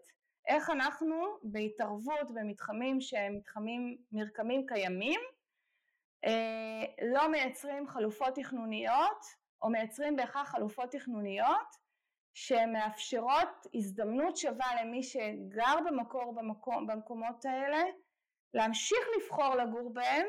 איך 0.47 0.69
אנחנו 0.69 1.25
בהתערבות 1.43 2.31
במתחמים 2.33 3.01
שהם 3.01 3.35
מתחמים, 3.35 3.97
מרקמים 4.11 4.65
קיימים, 4.67 5.19
אה, 6.25 6.83
לא 7.11 7.31
מייצרים 7.31 7.87
חלופות 7.87 8.35
תכנוניות, 8.35 9.25
או 9.61 9.69
מייצרים 9.69 10.15
בהכרח 10.15 10.49
חלופות 10.49 10.91
תכנוניות 10.91 11.80
שמאפשרות 12.33 13.67
הזדמנות 13.73 14.37
שווה 14.37 14.81
למי 14.81 15.03
שגר 15.03 15.75
במקור 15.85 16.33
במקום, 16.35 16.87
במקומות 16.87 17.45
האלה 17.45 17.83
להמשיך 18.53 18.99
לבחור 19.17 19.55
לגור 19.55 19.93
בהם 19.93 20.25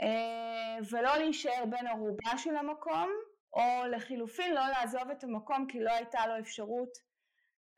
אה, 0.00 0.78
ולא 0.90 1.16
להישאר 1.16 1.64
בן 1.70 1.86
ערובה 1.86 2.38
של 2.38 2.56
המקום 2.56 3.08
או 3.52 3.86
לחילופין 3.90 4.54
לא 4.54 4.66
לעזוב 4.68 5.10
את 5.10 5.24
המקום 5.24 5.66
כי 5.66 5.80
לא 5.80 5.90
הייתה 5.90 6.26
לו 6.26 6.38
אפשרות 6.38 7.10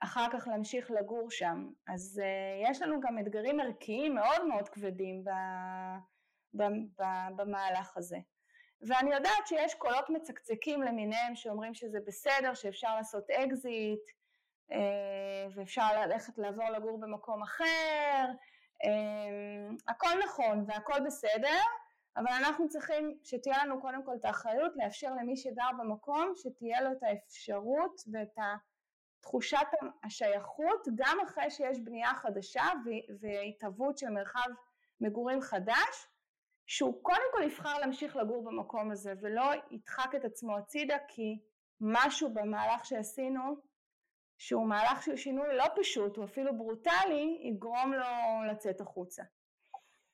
אחר 0.05 0.26
כך 0.32 0.49
להמשיך 0.49 0.90
לגור 0.90 1.30
שם. 1.30 1.70
אז 1.88 2.22
uh, 2.24 2.70
יש 2.70 2.82
לנו 2.82 3.01
גם 3.01 3.18
אתגרים 3.18 3.61
ערכיים 3.61 4.14
מאוד 4.14 4.47
מאוד 4.49 4.68
כבדים 4.68 5.24
במהלך 7.36 7.97
הזה. 7.97 8.18
ואני 8.83 9.14
יודעת 9.14 9.47
שיש 9.47 9.74
קולות 9.74 10.11
מצקצקים 10.11 10.83
למיניהם 10.83 11.37
שאומרים 11.37 11.74
שזה 11.74 11.99
בסדר, 12.07 12.55
שאפשר 12.55 12.97
לעשות 12.97 13.30
אקזיט, 13.30 14.01
אה, 14.72 15.47
ואפשר 15.55 16.01
ללכת 16.01 16.39
לעבור 16.39 16.70
לגור 16.70 17.01
במקום 17.01 17.43
אחר, 17.43 18.24
אה, 18.85 19.70
הכל 19.89 20.18
נכון 20.24 20.64
והכל 20.66 21.01
בסדר, 21.07 21.61
אבל 22.16 22.30
אנחנו 22.39 22.68
צריכים 22.68 23.18
שתהיה 23.24 23.64
לנו 23.64 23.80
קודם 23.80 24.05
כל 24.05 24.12
את 24.20 24.24
האחריות 24.24 24.72
לאפשר 24.76 25.11
למי 25.20 25.37
שגר 25.37 25.68
במקום, 25.78 26.33
שתהיה 26.37 26.80
לו 26.80 26.93
את 26.93 27.03
האפשרות 27.03 28.01
ואת 28.12 28.39
תחושת 29.20 29.66
השייכות, 30.05 30.89
גם 30.95 31.18
אחרי 31.24 31.51
שיש 31.51 31.78
בנייה 31.80 32.14
חדשה 32.14 32.64
והתהוות 33.20 33.99
של 33.99 34.11
מרחב 34.11 34.49
מגורים 35.01 35.41
חדש, 35.41 36.09
שהוא 36.73 37.03
קודם 37.03 37.23
כל 37.33 37.43
יבחר 37.43 37.79
להמשיך 37.79 38.16
לגור 38.16 38.45
במקום 38.45 38.91
הזה 38.91 39.12
ולא 39.23 39.43
ידחק 39.70 40.14
את 40.16 40.25
עצמו 40.25 40.57
הצידה 40.57 40.97
כי 41.09 41.39
משהו 41.81 42.35
במהלך 42.35 42.85
שעשינו 42.85 43.57
שהוא 44.39 44.66
מהלך 44.66 45.03
של 45.03 45.16
שינוי 45.16 45.57
לא 45.57 45.64
פשוט, 45.81 46.16
הוא 46.16 46.25
אפילו 46.25 46.59
ברוטלי, 46.59 47.39
יגרום 47.43 47.93
לו 47.93 48.53
לצאת 48.53 48.81
החוצה. 48.81 49.23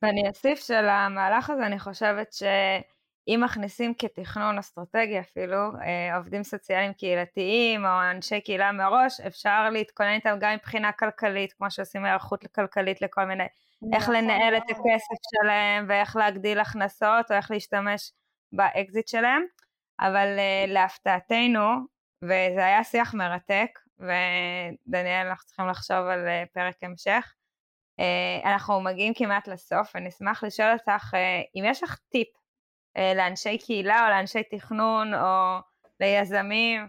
ואני 0.03 0.29
אוסיף 0.29 0.59
שלמהלך 0.59 1.51
הזה 1.51 1.67
אני 1.67 1.79
חושבת 1.79 2.33
שאם 2.33 3.41
מכניסים 3.45 3.95
כתכנון 3.95 4.59
אסטרטגי 4.59 5.21
אפילו 5.21 5.57
אה, 5.57 6.17
עובדים 6.17 6.43
סוציאליים 6.43 6.93
קהילתיים 6.93 7.85
או 7.85 8.11
אנשי 8.11 8.41
קהילה 8.41 8.73
מראש, 8.73 9.21
אפשר 9.21 9.71
להתכונן 9.71 10.15
איתם 10.15 10.37
גם 10.41 10.55
מבחינה 10.55 10.93
כלכלית, 10.93 11.53
כמו 11.53 11.71
שעושים 11.71 12.05
היערכות 12.05 12.47
כלכלית 12.47 13.03
לכל 13.03 13.25
מיני 13.25 13.47
איך 13.93 14.03
נכון 14.03 14.15
לנהל 14.15 14.57
את 14.57 14.63
הכסף 14.71 15.19
שלהם 15.35 15.87
ואיך 15.89 16.17
להגדיל 16.17 16.61
הכנסות 16.61 17.31
או 17.31 17.37
איך 17.37 17.51
להשתמש 17.51 18.13
באקזיט 18.53 19.09
שלהם, 19.09 19.43
אבל 20.01 20.37
אה, 20.37 20.71
להפתעתנו, 20.71 21.61
וזה 22.25 22.65
היה 22.65 22.85
שיח 22.85 23.15
מרתק, 23.15 23.71
ודניאל 23.99 25.27
אנחנו 25.27 25.47
צריכים 25.47 25.67
לחשוב 25.69 25.97
על 25.97 26.27
אה, 26.27 26.49
פרק 26.53 26.77
המשך, 26.83 27.35
אה, 28.01 28.47
אנחנו 28.49 28.81
מגיעים 28.81 29.15
כמעט 29.15 29.49
לסוף, 29.49 29.97
אני 29.97 30.09
אשמח 30.09 30.45
לשאול 30.45 30.73
אותך 30.73 31.15
אם 31.57 31.63
יש 31.67 31.83
לך 31.83 31.99
טיפ 32.09 32.29
לאנשי 33.17 33.59
קהילה 33.59 34.05
או 34.05 34.11
לאנשי 34.11 34.43
תכנון 34.43 35.15
או 35.15 35.59
ליזמים 36.01 36.89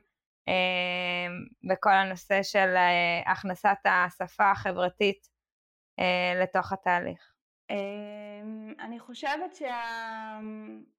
בכל 1.64 1.94
הנושא 1.94 2.44
של 2.44 2.76
הכנסת 3.26 3.78
השפה 3.86 4.52
החברתית 4.52 5.28
אה, 5.28 5.39
לתוך 6.42 6.74
התהליך? 6.74 7.34
אמ, 7.70 8.74
אני 8.80 9.00
חושבת 9.00 9.56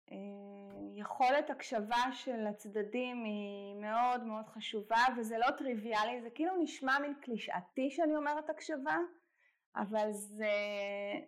שהיכולת 0.06 1.50
אה, 1.50 1.54
הקשבה 1.54 2.12
של 2.12 2.46
הצדדים 2.46 3.24
היא 3.24 3.74
מאוד 3.74 4.24
מאוד 4.24 4.48
חשובה 4.48 5.04
וזה 5.16 5.38
לא 5.38 5.50
טריוויאלי, 5.50 6.20
זה 6.22 6.30
כאילו 6.30 6.56
נשמע 6.62 6.98
מין 6.98 7.14
קלישאתי 7.20 7.90
שאני 7.90 8.16
אומרת 8.16 8.50
הקשבה, 8.50 8.96
אבל 9.76 10.12
זה, 10.12 10.52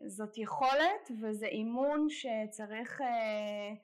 זאת 0.07 0.39
יכולת 0.39 1.11
וזה 1.23 1.47
אימון 1.47 2.07
שצריך 2.09 3.01
אה, 3.01 3.75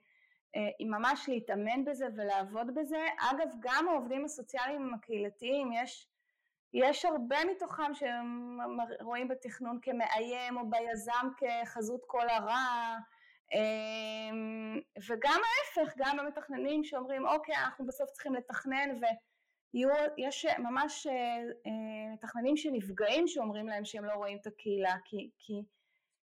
ממש 0.81 1.29
להתאמן 1.29 1.85
בזה 1.85 2.07
ולעבוד 2.17 2.75
בזה. 2.75 3.07
אגב, 3.31 3.49
גם 3.61 3.89
העובדים 3.89 4.25
הסוציאליים 4.25 4.95
הקהילתיים 4.95 5.73
יש 5.73 6.09
יש 6.75 7.05
הרבה 7.05 7.37
מתוכם 7.51 7.93
שרואים 7.95 9.29
בתכנון 9.29 9.79
כמאיים 9.83 10.57
או 10.59 10.71
ביזם 10.71 11.29
כחזות 11.37 12.05
כל 12.07 12.29
הרע. 12.29 12.97
אמ, 13.53 14.81
וגם 15.09 15.41
ההפך, 15.45 15.95
גם 15.97 16.19
המתכננים 16.19 16.85
שאומרים 16.85 17.27
אוקיי 17.27 17.55
אנחנו 17.55 17.87
בסוף 17.87 18.11
צריכים 18.11 18.35
לתכנן 18.35 18.91
ויש 19.75 20.47
ממש 20.59 21.07
אה, 21.07 21.13
אה, 21.67 22.13
מתכננים 22.13 22.57
שנפגעים 22.57 23.27
שאומרים 23.27 23.69
להם 23.69 23.85
שהם 23.85 24.05
לא 24.05 24.13
רואים 24.13 24.39
את 24.41 24.47
הקהילה 24.47 24.97
כי, 25.05 25.31
כי 25.39 25.63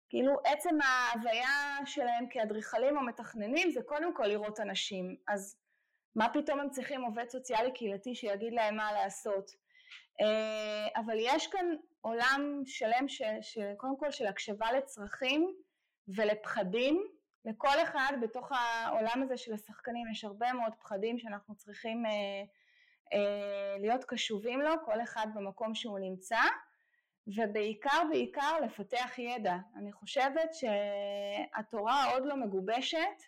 כאילו 0.09 0.37
עצם 0.45 0.79
ההוויה 0.83 1.79
שלהם 1.85 2.27
כאדריכלים 2.31 2.97
או 2.97 3.03
מתכננים 3.03 3.71
זה 3.71 3.83
קודם 3.83 4.15
כל 4.15 4.27
לראות 4.27 4.61
אנשים. 4.61 5.17
אז 5.29 5.59
מה 6.17 6.29
פתאום 6.33 6.61
הם 6.61 6.71
צריכים 6.71 7.03
עובד 7.03 7.29
סוציאלי 7.29 7.73
קהילתי 7.73 8.15
שיגיד 8.15 8.53
להם 8.53 8.77
מה 8.77 8.93
לעשות 8.93 9.51
אבל 10.97 11.17
יש 11.19 11.47
כאן 11.47 11.67
עולם 12.01 12.63
שלם 12.67 13.09
שקודם 13.41 13.97
כל 13.99 14.11
של 14.11 14.27
הקשבה 14.27 14.73
לצרכים 14.73 15.55
ולפחדים, 16.09 17.05
לכל 17.45 17.83
אחד 17.83 18.13
בתוך 18.23 18.53
העולם 18.53 19.23
הזה 19.23 19.37
של 19.37 19.55
השחקנים 19.55 20.07
יש 20.13 20.25
הרבה 20.25 20.53
מאוד 20.53 20.73
פחדים 20.81 21.19
שאנחנו 21.19 21.55
צריכים 21.55 22.07
אה, 22.07 22.11
אה, 23.13 23.79
להיות 23.79 24.05
קשובים 24.05 24.61
לו, 24.61 24.71
כל 24.85 25.03
אחד 25.03 25.27
במקום 25.35 25.75
שהוא 25.75 25.99
נמצא, 25.99 26.41
ובעיקר 27.27 28.03
בעיקר 28.11 28.61
לפתח 28.61 29.19
ידע. 29.19 29.57
אני 29.77 29.93
חושבת 29.93 30.51
שהתורה 30.55 32.13
עוד 32.13 32.27
לא 32.27 32.37
מגובשת, 32.37 33.23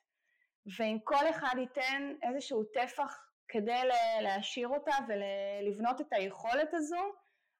ואם 0.79 0.99
כל 1.05 1.31
אחד 1.31 1.55
ייתן 1.59 2.13
איזשהו 2.23 2.65
טפח 2.65 3.28
כדי 3.49 3.81
להשאיר 4.23 4.69
אותה 4.69 4.93
ולבנות 5.09 6.01
את 6.01 6.13
היכולת 6.13 6.75
הזו, 6.75 7.13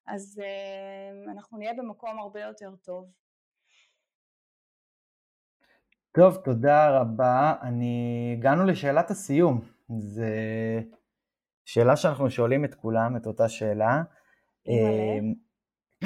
אז 0.07 0.41
אה, 0.43 1.31
אנחנו 1.31 1.57
נהיה 1.57 1.73
במקום 1.73 2.19
הרבה 2.19 2.41
יותר 2.41 2.75
טוב. 2.75 3.11
טוב, 6.11 6.35
תודה 6.35 6.99
רבה. 6.99 7.55
אני... 7.61 8.35
הגענו 8.37 8.65
לשאלת 8.65 9.11
הסיום. 9.11 9.61
זו 9.89 10.23
שאלה 11.65 11.95
שאנחנו 11.95 12.29
שואלים 12.29 12.65
את 12.65 12.75
כולם, 12.75 13.17
את 13.17 13.25
אותה 13.25 13.49
שאלה. 13.49 14.03
אה, 14.67 15.19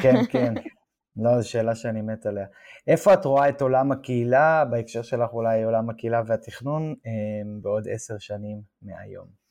כן, 0.02 0.16
כן. 0.32 0.54
לא, 1.24 1.42
זו 1.42 1.50
שאלה 1.50 1.76
שאני 1.76 2.02
מת 2.02 2.26
עליה. 2.26 2.46
איפה 2.88 3.14
את 3.14 3.26
רואה 3.26 3.50
את 3.50 3.62
עולם 3.62 3.92
הקהילה, 3.92 4.66
בהקשר 4.66 5.02
שלך 5.02 5.34
אולי 5.34 5.64
עולם 5.64 5.90
הקהילה 5.90 6.22
והתכנון, 6.28 6.96
אה, 7.06 7.62
בעוד 7.62 7.88
עשר 7.92 8.18
שנים 8.20 8.62
מהיום? 8.82 9.43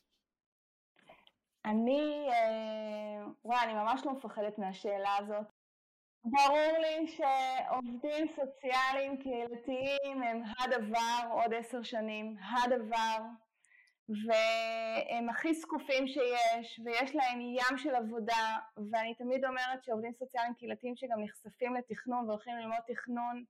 אני, 1.65 2.29
אה, 2.31 3.25
וואי, 3.45 3.63
אני 3.63 3.73
ממש 3.73 4.01
לא 4.05 4.13
מפחדת 4.13 4.57
מהשאלה 4.57 5.17
הזאת. 5.19 5.45
ברור 6.25 6.77
לי 6.81 7.07
שעובדים 7.07 8.27
סוציאליים 8.27 9.17
קהילתיים 9.17 10.23
הם 10.23 10.41
הדבר 10.59 11.29
עוד 11.31 11.53
עשר 11.53 11.83
שנים, 11.83 12.35
הדבר, 12.39 13.17
והם 14.09 15.29
הכי 15.29 15.53
זקופים 15.53 16.07
שיש, 16.07 16.79
ויש 16.85 17.15
להם 17.15 17.41
ים 17.41 17.77
של 17.77 17.95
עבודה, 17.95 18.57
ואני 18.91 19.15
תמיד 19.15 19.45
אומרת 19.45 19.83
שעובדים 19.83 20.13
סוציאליים 20.13 20.53
קהילתיים 20.53 20.95
שגם 20.95 21.23
נחשפים 21.23 21.75
לתכנון 21.75 22.29
והולכים 22.29 22.55
ללמוד 22.57 22.79
תכנון, 22.87 23.43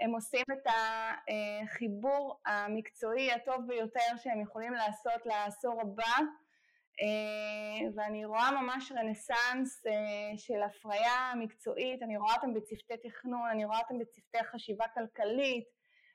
הם 0.00 0.10
עושים 0.10 0.44
את 0.52 0.66
החיבור 0.66 2.40
המקצועי 2.46 3.32
הטוב 3.32 3.66
ביותר 3.66 4.16
שהם 4.22 4.40
יכולים 4.40 4.72
לעשות 4.72 5.26
לעשור 5.26 5.80
הבא, 5.80 6.26
ואני 7.94 8.24
רואה 8.24 8.50
ממש 8.62 8.92
רנסאנס 8.92 9.82
של 10.36 10.62
הפריה 10.62 11.32
מקצועית, 11.38 12.02
אני 12.02 12.16
רואה 12.16 12.34
אותם 12.34 12.54
בצוותי 12.54 13.08
תכנון, 13.08 13.48
אני 13.50 13.64
רואה 13.64 13.78
אותם 13.78 13.98
בצוותי 13.98 14.44
חשיבה 14.44 14.84
כלכלית, 14.94 15.64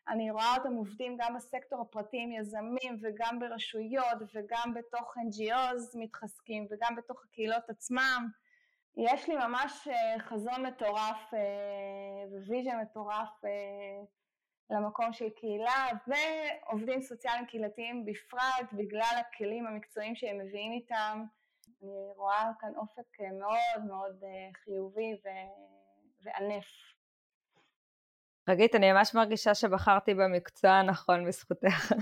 אני 0.08 0.32
רואה 0.32 0.56
אותם 0.58 0.74
עובדים 0.74 1.18
גם 1.20 1.36
בסקטור 1.36 1.82
הפרטי 1.82 2.18
עם 2.22 2.32
יזמים 2.32 3.00
וגם 3.02 3.40
ברשויות 3.40 4.18
וגם 4.36 4.74
בתוך 4.74 5.14
NGOs 5.18 6.00
מתחזקים 6.00 6.68
וגם 6.72 6.96
בתוך 6.96 7.24
הקהילות 7.26 7.70
עצמם. 7.70 8.28
יש 8.98 9.30
לי 9.30 9.36
ממש 9.36 9.88
אה, 9.88 10.20
חזון 10.20 10.66
מטורף 10.66 11.34
אה, 11.34 12.40
ו 12.48 12.53
vision 12.53 12.82
מטורף 12.82 13.46
אה, 13.46 14.04
למקום 14.72 15.14
של 15.14 15.30
קהילה 15.30 15.88
ועובדים 16.08 17.02
סוציאליים 17.02 17.46
קהילתיים 17.46 18.06
בפרט 18.06 18.74
בגלל 18.74 19.16
הכלים 19.20 19.68
המקצועיים 19.68 20.16
שהם 20.16 20.38
מביאים 20.38 20.72
איתם. 20.72 21.24
אני 21.84 22.12
רואה 22.16 22.52
כאן 22.60 22.72
אופק 22.76 23.20
מאוד 23.40 23.86
מאוד 23.88 24.24
חיובי 24.64 25.18
וענף. 26.24 26.66
חגית, 28.50 28.76
אני 28.76 28.92
ממש 28.92 29.16
מרגישה 29.16 29.56
שבחרתי 29.56 30.14
במקצוע 30.14 30.72
הנכון 30.72 31.28
בזכותך. 31.28 31.94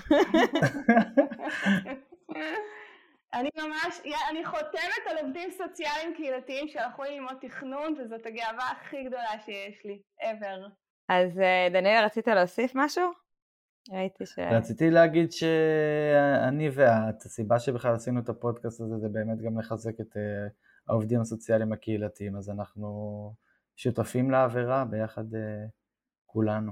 אני 3.34 3.49
ממש, 3.57 4.01
אני 4.30 4.45
חותמת 4.45 5.03
על 5.09 5.17
עובדים 5.17 5.51
סוציאליים 5.51 6.13
קהילתיים 6.15 6.67
שהלכו 6.67 7.03
ללמוד 7.03 7.38
תכנון, 7.41 7.95
וזאת 7.99 8.26
הגאווה 8.26 8.72
הכי 8.72 9.03
גדולה 9.03 9.39
שיש 9.45 9.86
לי, 9.86 10.01
ever. 10.22 10.70
אז 11.10 11.39
אה, 11.39 11.68
דניאל, 11.72 12.05
רצית 12.05 12.28
להוסיף 12.28 12.72
משהו? 12.76 13.12
ראיתי 13.91 14.26
ש... 14.26 14.39
רציתי 14.39 14.89
להגיד 14.89 15.32
שאני 15.32 16.70
ואת, 16.74 17.22
הסיבה 17.26 17.60
שבכלל 17.60 17.95
עשינו 17.95 18.20
את 18.20 18.30
הפודקאסט 18.30 18.82
הזה 18.82 18.97
זה 18.97 19.10
באמת 19.10 19.41
גם 19.41 19.60
לחזק 19.60 20.01
את 20.01 20.18
אה, 20.18 20.47
העובדים 20.88 21.22
הסוציאליים 21.22 21.74
הקהילתיים, 21.74 22.36
אז 22.36 22.49
אנחנו 22.49 22.89
שותפים 23.76 24.32
לעבירה 24.32 24.86
ביחד 24.86 25.36
אה, 25.36 25.66
כולנו. 26.26 26.72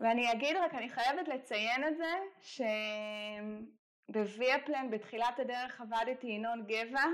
ואני 0.00 0.32
אגיד 0.32 0.56
רק, 0.56 0.74
אני 0.74 0.88
חייבת 0.88 1.28
לציין 1.28 1.84
את 1.88 1.96
זה, 1.96 2.12
שבוויאפלן 4.10 4.90
בתחילת 4.90 5.38
הדרך 5.38 5.80
עבדתי 5.80 6.26
ינון 6.26 6.66
גבע, 6.66 7.04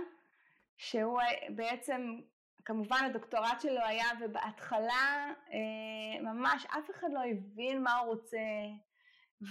שהוא 0.77 1.21
בעצם, 1.49 2.21
כמובן 2.65 3.05
הדוקטורט 3.07 3.61
שלו 3.61 3.81
היה, 3.85 4.07
ובהתחלה 4.21 5.33
אה, 5.53 6.23
ממש 6.23 6.67
אף 6.67 6.91
אחד 6.91 7.09
לא 7.13 7.21
הבין 7.31 7.83
מה 7.83 7.99
הוא 7.99 8.15
רוצה 8.15 8.39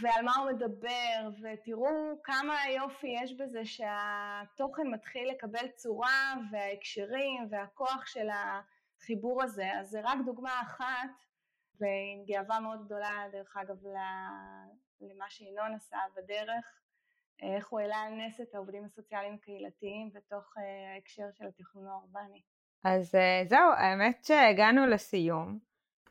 ועל 0.02 0.26
מה 0.26 0.32
הוא 0.38 0.52
מדבר, 0.52 1.30
ותראו 1.42 2.22
כמה 2.24 2.56
יופי 2.76 3.08
יש 3.24 3.34
בזה 3.34 3.66
שהתוכן 3.66 4.88
מתחיל 4.88 5.30
לקבל 5.30 5.68
צורה 5.68 6.34
וההקשרים 6.52 7.48
והכוח 7.50 8.06
של 8.06 8.28
החיבור 8.30 9.44
הזה. 9.44 9.72
אז 9.80 9.90
זה 9.90 10.02
רק 10.04 10.18
דוגמה 10.26 10.62
אחת 10.62 11.26
ועם 11.80 12.26
גאווה 12.26 12.60
מאוד 12.60 12.86
גדולה, 12.86 13.26
דרך 13.32 13.58
אגב, 13.58 13.78
למה 15.02 15.30
שינון 15.30 15.74
עשה 15.74 15.98
בדרך, 16.16 16.82
איך 17.42 17.68
הוא 17.68 17.80
העלה 17.80 17.98
על 17.98 18.14
נס 18.14 18.42
את 18.42 18.56
העובדים 18.56 18.86
הסוציאליים 18.86 19.34
הקהילתיים 19.34 20.14
בתוך 20.14 20.58
אה, 20.58 20.94
ההקשר 20.94 21.32
של 21.32 21.48
התכנון 21.48 21.88
האורבני. 21.88 22.42
אז 22.84 23.16
אה, 23.16 23.44
זהו, 23.46 23.72
האמת 23.78 24.24
שהגענו 24.26 24.88
לסיום, 24.88 25.60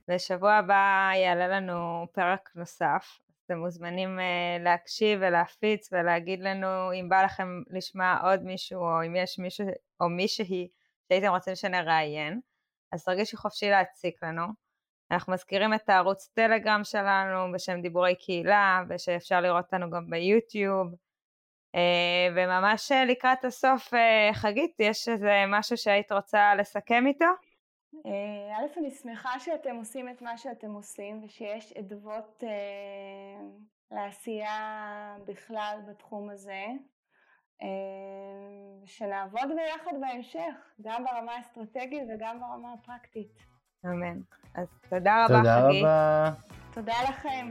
ושבוע 0.08 0.52
הבא 0.52 1.10
יעלה 1.14 1.48
לנו 1.48 2.06
פרק 2.12 2.50
נוסף. 2.54 3.20
אתם 3.46 3.58
מוזמנים 3.58 4.20
אה, 4.20 4.56
להקשיב 4.60 5.18
ולהפיץ 5.22 5.92
ולהגיד 5.92 6.40
לנו 6.40 6.92
אם 6.92 7.08
בא 7.08 7.22
לכם 7.22 7.62
לשמוע 7.70 8.18
עוד 8.22 8.42
מישהו, 8.42 8.80
או 8.80 9.06
אם 9.06 9.16
יש 9.16 9.38
מישהו 9.38 9.66
או 10.00 10.08
מישהי 10.08 10.68
שהייתם 11.08 11.30
רוצים 11.30 11.54
שנראיין, 11.54 12.40
אז 12.92 13.04
תרגישו 13.04 13.36
חופשי 13.36 13.70
להציק 13.70 14.22
לנו. 14.22 14.44
אנחנו 15.10 15.32
מזכירים 15.32 15.74
את 15.74 15.88
הערוץ 15.88 16.30
טלגרם 16.34 16.80
שלנו 16.84 17.52
בשם 17.54 17.80
דיבורי 17.80 18.14
קהילה 18.14 18.82
ושאפשר 18.88 19.40
לראות 19.40 19.64
אותנו 19.64 19.90
גם 19.90 20.10
ביוטיוב 20.10 20.94
וממש 22.34 22.92
לקראת 22.92 23.44
הסוף 23.44 23.94
אה, 23.94 24.30
חגית 24.32 24.80
יש 24.80 25.08
איזה 25.08 25.44
משהו 25.48 25.76
שהיית 25.76 26.12
רוצה 26.12 26.54
לסכם 26.54 27.06
איתו? 27.06 27.24
אה, 28.06 28.56
א', 28.58 28.78
אני 28.78 28.90
שמחה 28.90 29.38
שאתם 29.38 29.76
עושים 29.76 30.08
את 30.08 30.22
מה 30.22 30.38
שאתם 30.38 30.70
עושים 30.70 31.24
ושיש 31.24 31.72
אדוות 31.72 32.44
לעשייה 33.90 35.16
בכלל 35.26 35.78
בתחום 35.88 36.30
הזה. 36.30 36.64
שנעבוד 38.84 39.48
ביחד 39.56 39.92
בהמשך, 40.00 40.54
גם 40.82 41.04
ברמה 41.04 41.32
האסטרטגית 41.32 42.02
וגם 42.14 42.40
ברמה 42.40 42.72
הפרקטית. 42.72 43.42
אמן. 43.86 44.20
אז 44.54 44.66
תודה 44.90 45.24
רבה, 45.24 45.36
תודה 45.38 45.68
חגית. 45.68 45.80
תודה 45.80 46.28
רבה. 46.28 46.30
תודה 46.72 46.94
לכם. 47.08 47.50